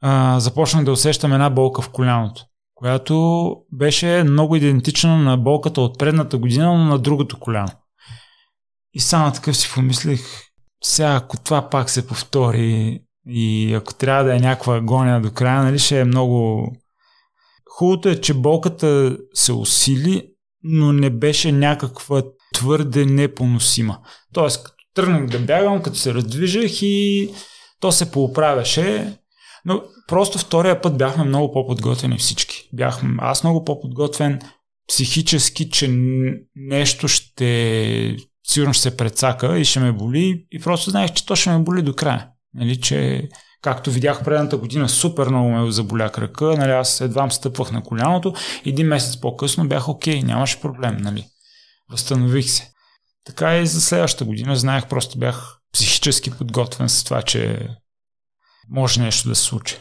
[0.00, 2.44] а, започнах да усещам една болка в коляното,
[2.74, 7.72] която беше много идентична на болката от предната година, но на другото коляно.
[8.94, 10.20] И само такъв си помислих,
[10.84, 15.62] сега ако това пак се повтори и ако трябва да е някаква агония до края,
[15.62, 16.66] нали ще е много...
[17.70, 20.28] Хубавото е, че болката се усили,
[20.62, 22.22] но не беше някаква
[22.52, 23.98] твърде непоносима.
[24.32, 27.30] Тоест, като тръгнах да бягам, като се раздвижах и
[27.80, 29.16] то се поуправяше,
[29.64, 32.68] но просто втория път бяхме много по-подготвени всички.
[32.72, 34.40] Бяхме аз много по-подготвен
[34.88, 35.88] психически, че
[36.56, 41.36] нещо ще сигурно ще се прецака и ще ме боли и просто знаех, че то
[41.36, 42.28] ще ме боли до края.
[42.54, 43.28] Нали, че
[43.62, 48.34] както видях предната година, супер много ме заболя крака, нали, аз едва стъпвах на коляното,
[48.66, 51.24] един месец по-късно бях окей, нямаше проблем, нали.
[51.92, 52.72] Възстанових се.
[53.24, 57.68] Така и за следващата година знаех, просто бях психически подготвен с това, че
[58.70, 59.78] може нещо да се случи.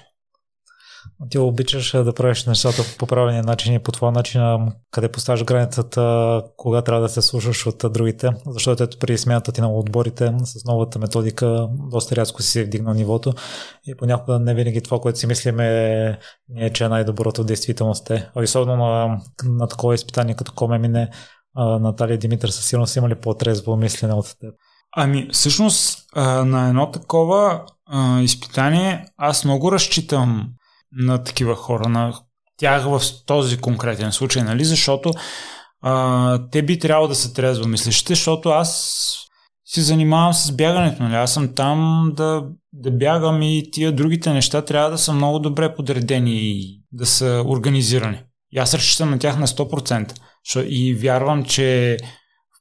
[1.29, 4.41] Ти обичаш да правиш нещата по правилния начин и по твоя начин,
[4.91, 9.61] къде поставяш границата, кога трябва да се слушаш от другите, защото ето при смяната ти
[9.61, 13.33] на отборите с новата методика доста рязко си се вдигнал нивото
[13.85, 16.19] и понякога не винаги това, което си мислим е,
[16.57, 18.29] е че е най-доброто в действителност е.
[18.35, 21.09] Особено на, на такова изпитание като Коме мине,
[21.55, 24.53] Наталия Димитър със сигурност има ли по-трезво мислене от теб?
[24.95, 27.65] Ами, всъщност, на едно такова
[28.21, 30.49] изпитание аз много разчитам
[30.91, 32.13] на такива хора, на
[32.57, 34.65] тях в този конкретен случай, нали?
[34.65, 35.11] Защото
[35.81, 39.07] а, те би трябвало да са трезво мислещите, защото аз
[39.65, 41.15] се занимавам с бягането, нали?
[41.15, 42.43] Аз съм там да,
[42.73, 47.43] да бягам и тия другите неща трябва да са много добре подредени и да са
[47.47, 48.23] организирани.
[48.51, 50.13] И аз разчитам на тях на 100%.
[50.67, 51.97] И вярвам, че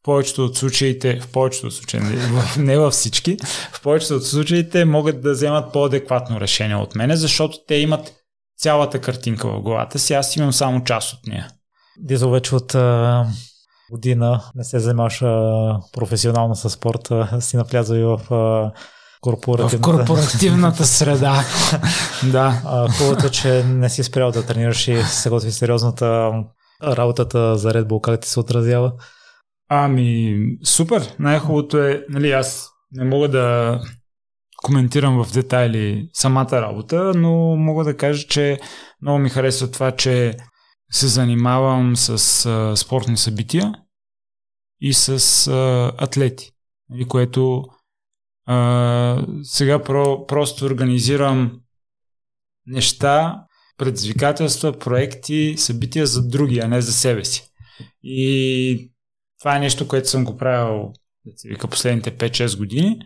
[0.00, 2.18] в повечето от случаите, в повечето от случаите, нали,
[2.58, 3.36] не във всички,
[3.72, 8.12] в повечето от случаите могат да вземат по-адекватно решение от мене, защото те имат
[8.58, 11.48] цялата картинка в главата си, аз имам само част от нея.
[11.98, 13.26] Дизо вече от а,
[13.90, 18.72] година не се занимаваш а, професионално с спорта, си навлязал и в а,
[19.20, 19.78] корпоративната...
[19.78, 21.44] В корпоративната среда.
[22.32, 22.62] да.
[22.98, 26.32] хубавото, че не си спрял да тренираш и се готви сериозната
[26.82, 28.92] работата за Red Bull, как ти се отразява?
[29.68, 31.14] Ами, супер.
[31.18, 33.78] Най-хубавото е, нали, аз не мога да
[34.56, 38.58] коментирам в детайли самата работа, но мога да кажа, че
[39.02, 40.36] много ми харесва това, че
[40.92, 43.72] се занимавам с а, спортни събития
[44.80, 45.08] и с
[45.48, 46.50] а, атлети,
[46.88, 47.64] нали, което
[48.52, 51.60] а, сега про, просто организирам
[52.66, 53.44] неща,
[53.76, 57.50] предизвикателства, проекти, събития за други, а не за себе си.
[58.02, 58.92] И
[59.38, 60.92] това е нещо, което съм го правил
[61.44, 62.98] вика последните 5-6 години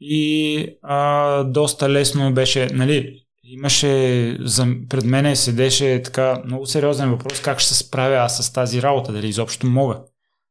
[0.00, 7.40] и а, доста лесно беше, нали, имаше, за, пред мене седеше така много сериозен въпрос
[7.40, 10.02] как ще се справя аз с тази работа, дали изобщо мога.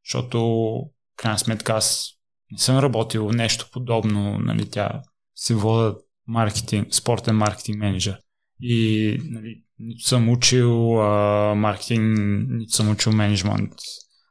[0.06, 0.76] Защото,
[1.18, 2.18] крайна сметка, аз
[2.52, 5.02] не съм работил нещо подобно, нали, тя
[5.36, 5.96] се вода
[6.28, 8.18] маркетинг, спортен маркетинг менеджер.
[8.62, 12.18] И нали, нито съм учил а, маркетинг,
[12.50, 13.74] нито съм учил менеджмент.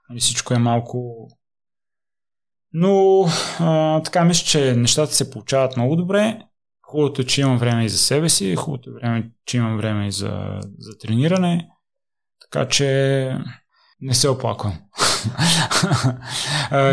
[0.08, 1.28] Нали, всичко е малко...
[2.72, 3.24] Но
[3.58, 6.40] а, така мисля, че нещата се получават много добре.
[6.82, 10.12] Хубавото е, че имам време и за себе си, хубавото е че имам време и
[10.12, 11.68] за, за трениране.
[12.40, 13.38] Така че
[14.00, 14.78] не се оплаквам.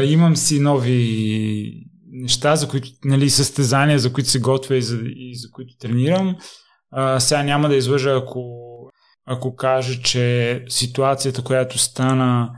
[0.04, 5.36] имам си нови неща, за които, нали, състезания, за които се готвя и за, и
[5.36, 6.36] за които тренирам.
[6.92, 8.44] А, сега няма да излъжа, ако,
[9.26, 12.52] ако кажа, че ситуацията, която стана,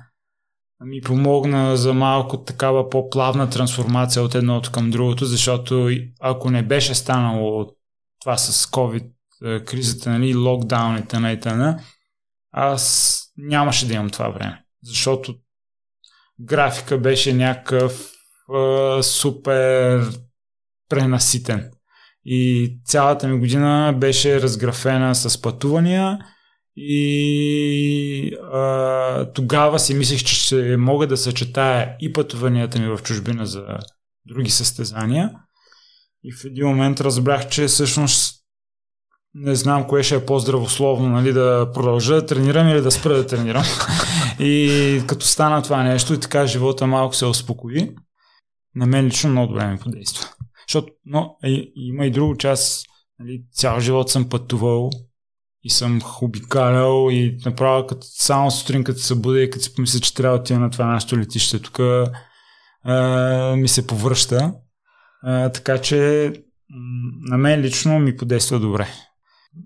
[0.86, 5.90] ми помогна за малко такава по-плавна трансформация от едното към другото, защото
[6.20, 7.66] ако не беше станало
[8.22, 9.06] това с COVID
[9.66, 11.80] кризата, нали, локдауните на итана,
[12.52, 14.64] аз нямаше да имам това време.
[14.84, 15.36] Защото
[16.40, 18.12] графика беше някакъв
[18.56, 20.04] е, супер
[20.90, 21.72] пренаситен.
[22.26, 26.20] И цялата ми година беше разграфена с пътувания
[26.78, 33.46] и а, тогава си мислех, че ще мога да съчетая и пътуванията ми в чужбина
[33.46, 33.66] за
[34.26, 35.32] други състезания.
[36.24, 38.39] И в един момент разбрах, че всъщност
[39.34, 43.28] не знам кое ще е по-здравословно, нали, да продължа да тренирам или да спра да
[43.28, 43.64] тренирам.
[44.40, 47.96] и като стана това нещо и така живота малко се успокои,
[48.76, 50.28] на мен лично много добре ми подейства.
[50.68, 52.86] Защото но, е, има и друго част,
[53.20, 54.90] нали, цял живот съм пътувал
[55.64, 60.00] и съм обикалял и направо като, само сутрин като се бъде и като си помисля,
[60.00, 61.80] че трябва да отида на това нашето летище, тук
[63.58, 64.54] ми се повръща.
[65.24, 66.34] А, така че
[67.30, 68.88] на мен лично ми подейства добре.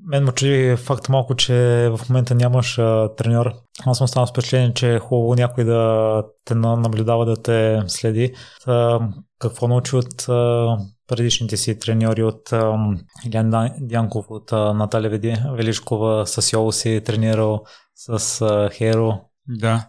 [0.06, 1.54] Мен му чуди факт малко, че
[1.98, 3.54] в момента нямаш а, треньор.
[3.86, 8.34] Аз съм станал с впечатление, че е хубаво някой да те наблюдава, да те следи.
[8.66, 9.00] А,
[9.40, 10.78] какво научи от а,
[11.08, 12.78] предишните си треньори от а,
[13.26, 17.64] Илян Дянков, от а, Наталя Веди, Велишкова, с Йоло си е тренирал
[17.96, 19.20] с а, Херо?
[19.48, 19.88] Да.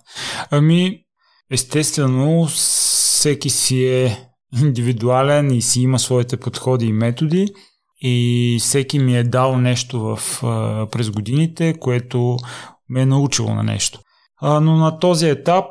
[0.51, 1.01] Ами,
[1.51, 4.29] естествено, всеки си е
[4.63, 7.49] индивидуален и си има своите подходи и методи
[8.07, 10.41] и всеки ми е дал нещо в,
[10.91, 12.37] през годините, което
[12.89, 14.01] ме е научило на нещо.
[14.43, 15.65] Но на този етап,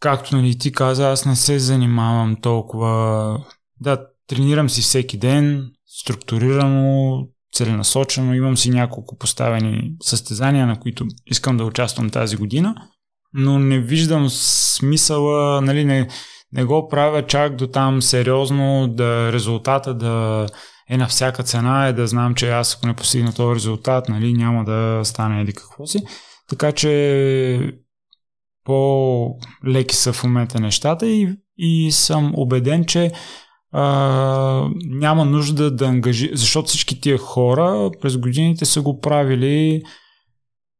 [0.00, 3.38] както нали ти каза, аз не се занимавам толкова.
[3.80, 7.22] Да, тренирам си всеки ден, структурирано,
[7.52, 12.74] целенасочено, имам си няколко поставени състезания, на които искам да участвам тази година,
[13.34, 16.08] но не виждам смисъла, нали, не,
[16.52, 20.46] не го правя чак до там сериозно, да резултата да
[20.90, 24.32] е на всяка цена, е да знам, че аз ако не постигна този резултат, нали,
[24.32, 25.98] няма да стане еди какво си.
[26.48, 27.78] Така че
[28.64, 33.12] по-леки са в момента нещата и, и съм убеден, че
[33.72, 39.82] а, няма нужда да ангажи, защото всички тия хора през годините са го правили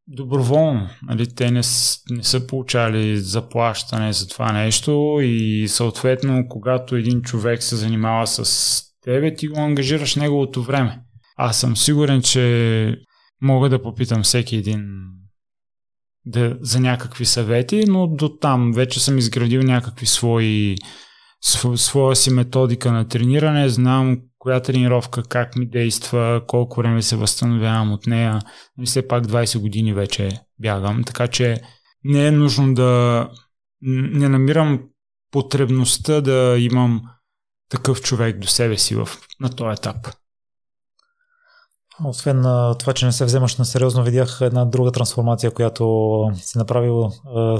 [0.07, 0.89] доброволно.
[1.03, 1.35] Нали?
[1.35, 1.61] Те не,
[2.11, 8.83] не са получали заплащане за това нещо и съответно, когато един човек се занимава с
[9.07, 11.01] тебе, ти го ангажираш неговото време.
[11.37, 12.97] Аз съм сигурен, че
[13.43, 14.87] мога да попитам всеки един
[16.25, 20.77] да, за някакви съвети, но до там вече съм изградил някакви свои
[21.77, 27.93] своя си методика на трениране, знам коя тренировка как ми действа, колко време се възстановявам
[27.93, 28.41] от нея.
[28.79, 31.57] Нали, все пак 20 години вече бягам, така че
[32.05, 33.31] не е нужно да
[33.83, 34.83] не намирам
[35.31, 37.03] потребността да имам
[37.69, 39.09] такъв човек до себе си в,
[39.41, 39.97] на този етап.
[42.05, 46.59] Освен на това, че не се вземаш на сериозно, видях една друга трансформация, която си
[46.59, 47.11] направил.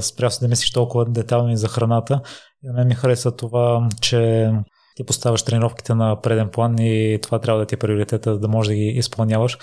[0.01, 2.21] Спря се да мислиш толкова детайлно за храната.
[2.63, 4.51] И на мен ми хареса това, че
[4.95, 8.67] ти поставяш тренировките на преден план и това трябва да ти е приоритета, да можеш
[8.67, 9.57] да ги изпълняваш.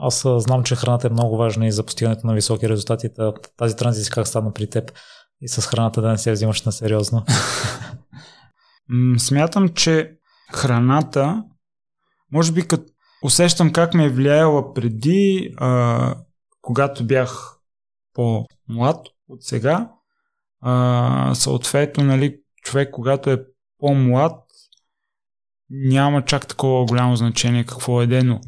[0.00, 3.08] Аз знам, че храната е много важна и за постигането на високи резултати.
[3.56, 4.92] Тази транзиция как стана при теб
[5.40, 7.24] и с храната да не се взимаш на сериозно?
[9.18, 10.16] Смятам, че
[10.52, 11.44] храната,
[12.32, 12.92] може би като
[13.22, 16.14] усещам как ме е влияела преди, а,
[16.60, 17.58] когато бях
[18.12, 19.90] по-млад от сега.
[20.60, 23.44] А, съответно, нали, човек, когато е
[23.78, 24.42] по-млад,
[25.70, 28.40] няма чак такова голямо значение какво е но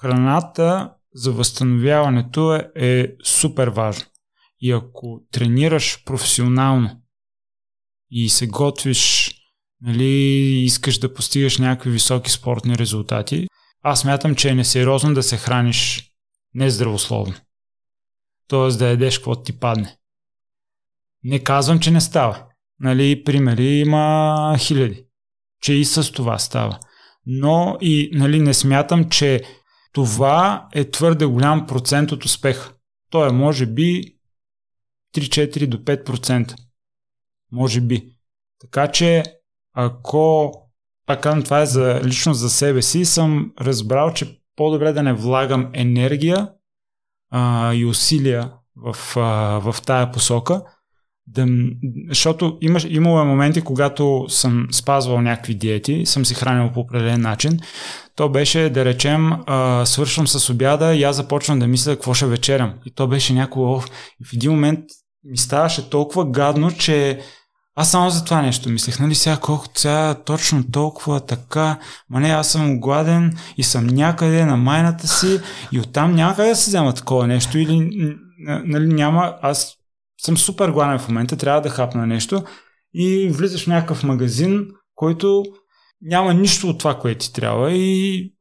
[0.00, 4.06] храната за възстановяването е, е супер важно.
[4.60, 7.02] И ако тренираш професионално
[8.10, 9.32] и се готвиш
[9.80, 10.04] нали,
[10.64, 13.46] искаш да постигаш някакви високи спортни резултати,
[13.82, 16.10] аз мятам, че е несериозно да се храниш
[16.54, 17.34] нездравословно.
[18.48, 19.96] Тоест да едеш какво ти падне.
[21.24, 22.46] Не казвам, че не става.
[22.80, 25.04] Нали, примери има хиляди.
[25.62, 26.78] Че и с това става.
[27.26, 29.42] Но и нали, не смятам, че
[29.92, 32.72] това е твърде голям процент от успех.
[33.10, 34.16] То е може би
[35.14, 36.54] 3-4 до 5%.
[37.52, 38.10] Може би.
[38.60, 39.24] Така че,
[39.76, 40.52] ако,
[41.06, 45.12] пак казвам, това е за, лично за себе си, съм разбрал, че по-добре да не
[45.12, 46.48] влагам енергия
[47.30, 50.62] а, и усилия в, а, в тая посока,
[51.26, 51.46] да,
[52.08, 57.20] защото имаш, имало е моменти, когато съм спазвал някакви диети, съм се хранил по определен
[57.20, 57.60] начин.
[58.16, 62.26] То беше, да речем, а, свършвам с обяда и аз започвам да мисля какво ще
[62.26, 62.74] вечерям.
[62.84, 63.32] И то беше
[64.20, 64.80] И в един момент
[65.24, 67.20] ми ставаше толкова гадно, че
[67.78, 71.78] аз само за това нещо мислех, нали сега колко сега точно толкова така,
[72.10, 75.40] ма не, аз съм гладен и съм някъде на майната си
[75.72, 77.90] и оттам няма как да се взема такова нещо или
[78.46, 79.76] нали, няма, аз
[80.20, 82.44] съм супер гладен в момента, трябва да хапна нещо
[82.94, 85.44] и влизаш в някакъв магазин, който
[86.02, 88.32] няма нищо от това, което ти трябва и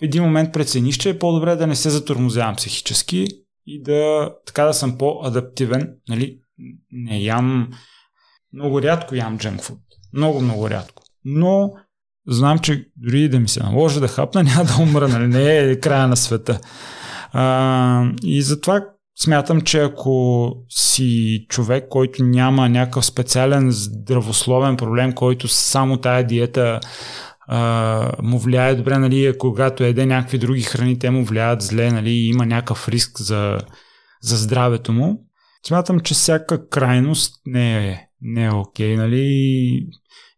[0.00, 3.26] в един момент прецениш, че е по-добре да не се затормозявам психически
[3.66, 5.94] и да така да съм по-адаптивен.
[6.08, 6.38] Нали?
[6.92, 7.68] Не ям
[8.54, 9.78] много рядко ям джанк фуд.
[10.12, 11.02] Много, много рядко.
[11.24, 11.72] Но
[12.28, 15.26] знам, че дори да ми се наложи да хапна, няма да умра, нали?
[15.26, 16.60] Не е края на света.
[17.32, 18.84] А, и затова
[19.22, 26.80] смятам, че ако си човек, който няма някакъв специален здравословен проблем, който само тая диета
[27.48, 32.10] а, му влияе добре, нали, когато еде някакви други храни, те му влияят зле, нали,
[32.10, 33.58] и има някакъв риск за,
[34.22, 35.26] за здравето му.
[35.66, 39.22] Смятам, че всяка крайност не е, не е окей, нали,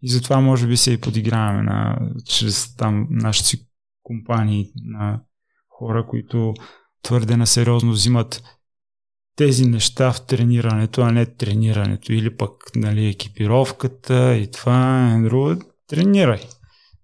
[0.03, 3.57] и, затова може би се и подиграваме на, чрез там нашите
[4.03, 5.21] компании на
[5.69, 6.55] хора, които
[7.03, 8.43] твърде на сериозно взимат
[9.37, 15.63] тези неща в тренирането, а не тренирането или пък нали, екипировката и това и друго.
[15.89, 16.41] Тренирай.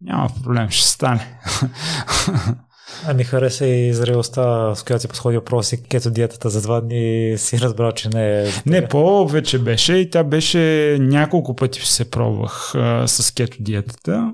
[0.00, 1.40] Няма проблем, ще стане.
[3.06, 7.34] А ми хареса и зрелостта, с която си подходи въпроси, кето диетата за два дни
[7.36, 8.50] си разбрал, че не е...
[8.66, 14.32] Не, по-вече беше и тя беше няколко пъти се пробвах а, с кето диетата.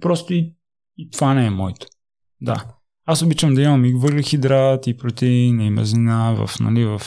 [0.00, 0.54] Просто и,
[0.98, 1.86] и това не е моето.
[2.40, 2.64] Да.
[3.06, 6.98] Аз обичам да имам и въглехидрат, и протеин, и мазнина в, нали, в,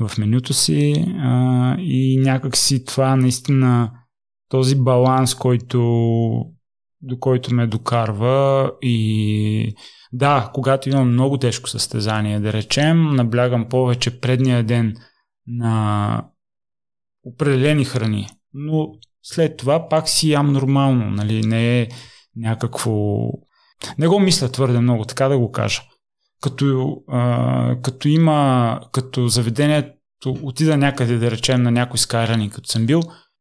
[0.00, 3.90] в менюто си а, и някак си това наистина
[4.48, 5.80] този баланс, който
[7.02, 9.74] до който ме докарва и
[10.12, 14.96] да, когато имам много тежко състезание, да речем, наблягам повече предния ден
[15.46, 16.24] на
[17.24, 18.88] определени храни, но
[19.22, 21.88] след това пак си ям нормално, нали, не е
[22.36, 23.26] някакво
[23.98, 25.82] не го мисля твърде много, така да го кажа.
[26.42, 29.96] Като, а, като има, като заведението
[30.42, 33.00] отида някъде, да речем, на някой скайрани, като съм бил,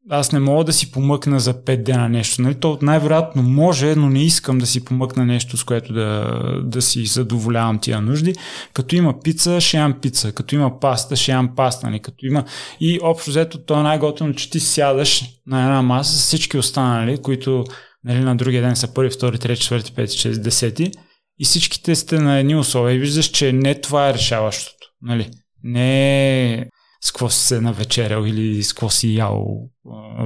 [0.09, 2.41] аз не мога да си помъкна за 5 дена нещо.
[2.41, 2.55] Нали?
[2.55, 7.05] То най-вероятно може, но не искам да си помъкна нещо, с което да, да си
[7.05, 8.33] задоволявам тия нужди.
[8.73, 10.31] Като има пица, ще ям пица.
[10.31, 11.87] Като има паста, ще ям паста.
[11.87, 11.99] Нали?
[11.99, 12.43] Като има...
[12.79, 17.17] И общо взето, то е най-готино, че ти сядаш на една маса с всички останали,
[17.17, 17.63] които
[18.03, 20.91] нали, на другия ден са първи, втори, трети, четвърти, пети, шести, десети
[21.39, 24.87] и всичките сте на едни условия и виждаш, че не това е решаващото.
[25.01, 25.29] Нали?
[25.63, 26.65] Не е
[27.01, 29.45] с какво си се навечерял или с какво си ял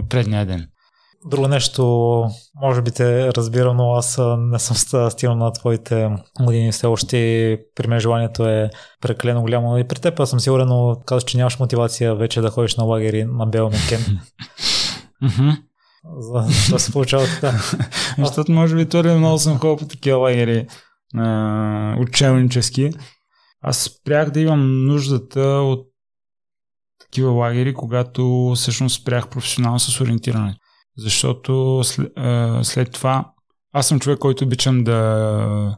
[0.09, 0.67] предния ден.
[1.25, 1.83] Друго нещо,
[2.61, 6.09] може би те разбира, но аз не съм стигнал на твоите
[6.41, 7.59] години все още.
[7.75, 8.69] При мен желанието е
[9.01, 9.77] прекалено голямо.
[9.77, 12.83] И при теб аз съм сигурен, но казваш, че нямаш мотивация вече да ходиш на
[12.83, 14.19] лагери на Бел Мекен
[16.17, 17.51] за да се получава така.
[18.17, 20.67] Защото може би твърде много съм ходил по такива лагери
[21.99, 22.89] учебнически.
[23.61, 25.92] Аз спрях да имам нуждата от
[27.13, 30.55] такива лагери, когато всъщност спрях професионално с ориентиране.
[30.97, 32.11] Защото след,
[32.61, 33.25] след това
[33.73, 35.77] аз съм човек, който обичам да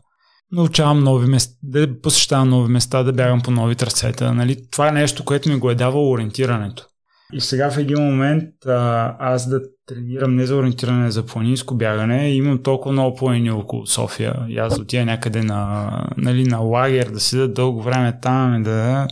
[0.51, 4.33] научавам нови места, да посещавам нови места, да бягам по нови трасета.
[4.33, 4.57] Нали?
[4.71, 6.85] Това е нещо, което ми го е давало ориентирането.
[7.33, 12.29] И сега в един момент а, аз да тренирам не за ориентиране, за планинско бягане,
[12.29, 14.35] имам толкова много планини около София.
[14.49, 19.07] И аз отида някъде на, нали, на лагер, да седа дълго време там и да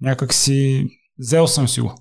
[0.00, 0.86] някак си
[1.18, 1.94] взел съм си го.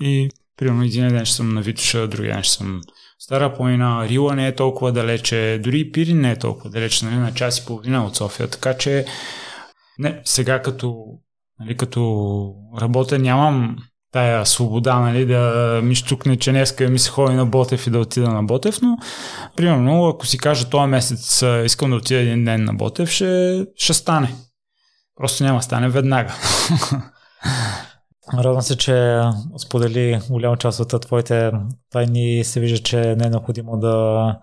[0.00, 2.80] И примерно един ден ще съм на Витоша, другия ден ще съм
[3.18, 7.34] Стара планина, Рила не е толкова далече, дори Пирин не е толкова далече, нали, на
[7.34, 8.48] час и половина от София.
[8.48, 9.06] Така че
[9.98, 11.04] не, сега като,
[11.60, 13.76] нали, като работя нямам
[14.12, 17.98] тая свобода, нали, да ми щукне, че днеска ми се ходи на Ботев и да
[17.98, 18.96] отида на Ботев, но
[19.56, 23.94] примерно, ако си кажа този месец искам да отида един ден на Ботев, ще, ще
[23.94, 24.34] стане.
[25.16, 26.34] Просто няма стане веднага.
[28.38, 29.20] Радвам се, че
[29.58, 31.52] сподели голяма част от твоите
[31.90, 34.38] тайни и се вижда, че не е необходимо да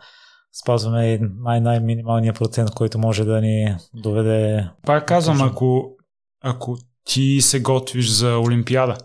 [0.61, 4.67] спазваме най-най-минималния процент, който може да ни доведе.
[4.85, 5.95] Пак казвам, ако,
[6.43, 8.97] ако ти се готвиш за Олимпиада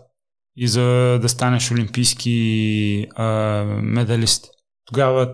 [0.55, 0.83] и за
[1.21, 3.25] да станеш олимпийски а,
[3.81, 4.45] медалист,
[4.85, 5.33] тогава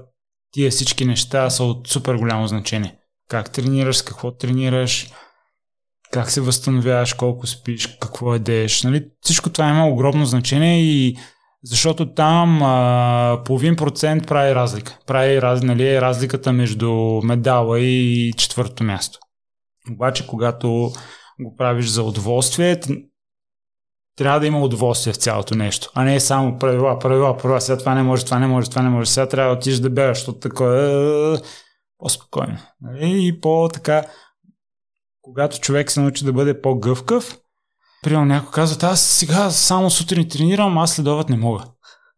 [0.52, 2.98] тия всички неща са от супер голямо значение.
[3.30, 5.12] Как тренираш, с какво тренираш,
[6.14, 8.84] как се възстановяваш, колко спиш, какво едеш.
[8.84, 9.06] Нали?
[9.22, 11.18] Всичко това има огромно значение и
[11.64, 15.00] защото там а, половин процент прави разлика.
[15.08, 16.92] Прави раз, нали, разликата между
[17.24, 19.20] медала и четвърто място.
[19.92, 20.92] Обаче, когато
[21.42, 22.80] го правиш за удоволствие,
[24.18, 27.96] трябва да има удоволствие в цялото нещо, а не само правила, правила, правила, сега това
[27.96, 30.40] не може, това не може, това не може, сега трябва да отидеш да бегаш, защото
[30.40, 31.38] такова е
[31.98, 32.58] по-спокойно.
[32.82, 33.28] Нали?
[33.28, 34.04] И по-така,
[35.24, 37.38] когато човек се научи да бъде по-гъвкав,
[38.04, 41.64] Примерно някой казва, аз сега само сутрин тренирам, аз следоват не мога.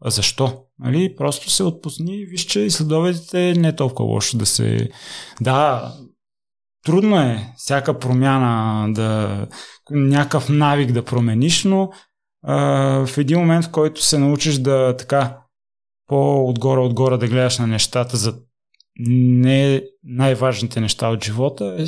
[0.02, 0.64] А защо?
[0.80, 1.16] Нали?
[1.16, 4.90] Просто се отпусни и виж, че следовете не е толкова лошо да се...
[5.42, 5.94] Да,
[6.86, 9.48] трудно е всяка промяна да...
[9.92, 11.90] някакъв навик да промениш, но
[12.44, 12.56] а,
[13.06, 15.38] в един момент, в който се научиш да така
[16.08, 18.36] по-отгоре-отгоре да гледаш на нещата за
[19.00, 21.86] не най-важните неща от живота, е,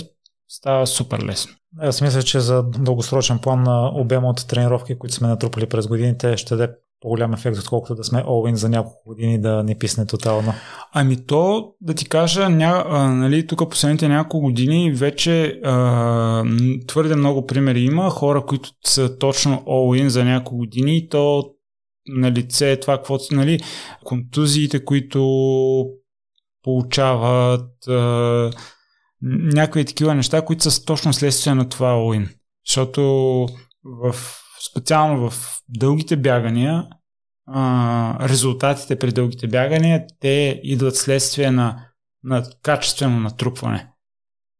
[0.47, 1.53] става супер лесно.
[1.79, 6.37] Аз мисля, че за дългосрочен план на обема от тренировки, които сме натрупали през годините,
[6.37, 10.53] ще даде по-голям ефект, отколкото да сме all за няколко години да не писне тотално.
[10.93, 16.43] Ами то, да ти кажа, ня, а, нали, тук последните няколко години вече а,
[16.87, 18.09] твърде много примери има.
[18.09, 21.43] Хора, които са точно all за няколко години то
[22.07, 23.59] на лице е това, какво нали,
[24.03, 25.85] контузиите, които
[26.63, 28.51] получават, а,
[29.21, 32.29] някакви такива неща, които са точно следствие на това all
[32.67, 33.01] Защото
[33.83, 34.15] в,
[34.71, 36.87] специално в дългите бягания,
[37.47, 41.85] а, резултатите при дългите бягания, те идват следствие на,
[42.23, 43.91] на качествено натрупване.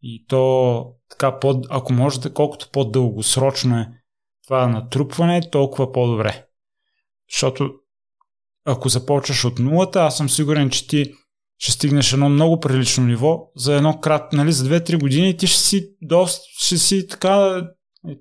[0.01, 3.87] И то така, под, ако можете, колкото по-дългосрочно е
[4.43, 6.45] това натрупване, толкова по-добре.
[7.31, 7.73] Защото
[8.65, 11.13] ако започваш от нулата, аз съм сигурен, че ти
[11.59, 15.59] ще стигнеш едно много прилично ниво за едно крат, нали, за 2-3 години ти ще
[15.59, 17.61] си доста, ще си така,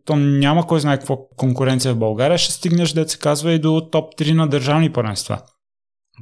[0.05, 3.89] то няма кой знае какво конкуренция в България, ще стигнеш, да се казва, и до
[3.93, 5.43] топ 3 на държавни първенства.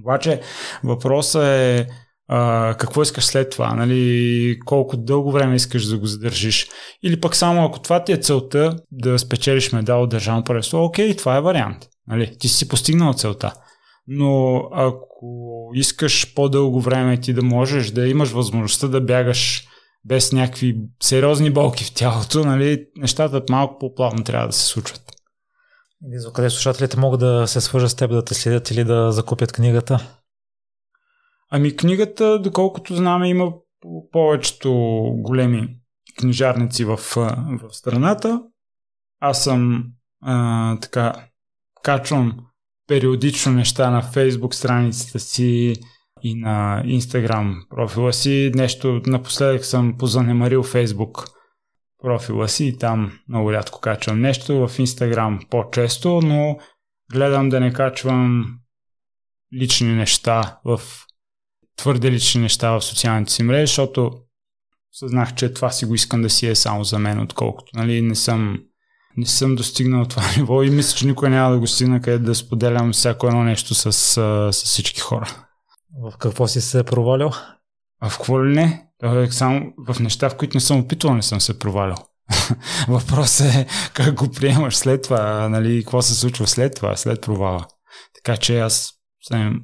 [0.00, 0.40] Обаче
[0.84, 1.86] въпросът е
[2.28, 6.68] а, какво искаш след това, нали, колко дълго време искаш да го задържиш.
[7.02, 11.16] Или пък само ако това ти е целта да спечелиш медал от държавно първенство, окей,
[11.16, 11.88] това е вариант.
[12.06, 13.52] Нали, ти си постигнал целта
[14.06, 19.68] но ако искаш по-дълго време ти да можеш да имаш възможността да бягаш
[20.04, 25.02] без някакви сериозни болки в тялото, нали, нещата малко по-плавно трябва да се случват.
[26.12, 29.12] И за къде слушателите могат да се свържат с теб, да те следят или да
[29.12, 30.18] закупят книгата?
[31.50, 33.52] Ами книгата, доколкото знаме, има
[34.12, 34.72] повечето
[35.16, 35.76] големи
[36.18, 38.42] книжарници в, в страната.
[39.20, 39.84] Аз съм
[40.22, 41.28] а, така
[41.82, 42.46] качвам
[42.86, 45.74] периодично неща на Facebook страницата си
[46.22, 48.52] и на Instagram профила си.
[48.54, 51.30] Нещо напоследък съм позанемарил Facebook
[52.02, 54.68] профила си и там много рядко качвам нещо.
[54.68, 56.58] В Instagram по-често, но
[57.12, 58.58] гледам да не качвам
[59.60, 60.80] лични неща в
[61.76, 64.12] твърде лични неща в социалните си мрежи, защото
[64.92, 68.14] съзнах, че това си го искам да си е само за мен, отколкото нали, не
[68.14, 68.58] съм
[69.16, 72.34] не съм достигнал това ниво и мисля, че никой няма да го стигна къде да
[72.34, 75.44] споделям всяко едно нещо с, с всички хора.
[76.02, 77.32] В какво си се провалял?
[78.00, 78.86] А в какво ли не?
[79.30, 81.96] Само в неща, в които не съм опитвал, не съм се провалял.
[82.88, 87.66] Въпросът е как го приемаш след това, нали, какво се случва след това, след провала.
[88.14, 88.92] Така че аз
[89.28, 89.60] съм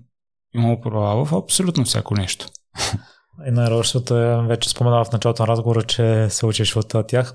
[0.54, 2.46] имал провал в абсолютно всяко нещо.
[3.46, 4.14] И най-лошото
[4.48, 7.34] вече споменава в началото на разговора, че се учиш от тях.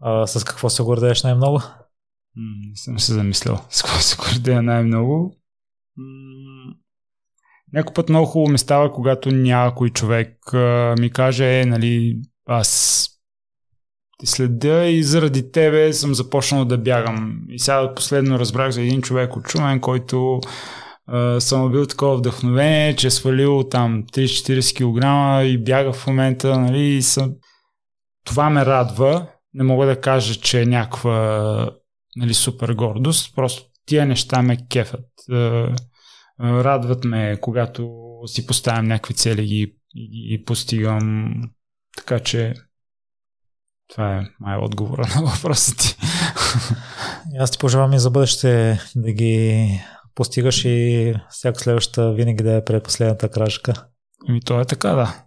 [0.00, 1.62] А, с какво се гордееш най-много?
[2.36, 3.60] Не съм се замислял.
[3.70, 5.36] С какво се гордея най-много?
[7.72, 10.38] Някой път много хубаво ми става, когато някой човек
[10.98, 13.08] ми каже, е, нали, аз
[14.18, 17.42] ти следя и заради тебе съм започнал да бягам.
[17.48, 20.40] И сега последно разбрах за един човек от Чумен, който
[21.10, 26.58] Uh, съм бил такова вдъхновение, че е свалил там 30-40 кг и бяга в момента,
[26.58, 27.32] нали, и съм...
[28.24, 29.26] Това ме радва.
[29.54, 31.70] Не мога да кажа, че е някаква
[32.16, 35.08] нали, супер гордост, просто тия неща ме кефят.
[35.30, 35.76] Uh,
[36.42, 37.90] uh, радват ме, когато
[38.26, 39.76] си поставям някакви цели и ги,
[40.28, 41.34] ги постигам.
[41.96, 42.54] Така че
[43.88, 45.96] това е май отговора на въпроса ти.
[47.38, 49.68] Аз ти пожелавам и за бъдеще да ги
[50.14, 53.72] постигаш и всяка следваща винаги да е предпоследната крачка.
[54.28, 55.24] Ами то е така, да.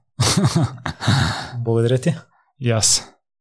[1.59, 2.15] Благодаря ти.
[2.59, 3.14] И аз.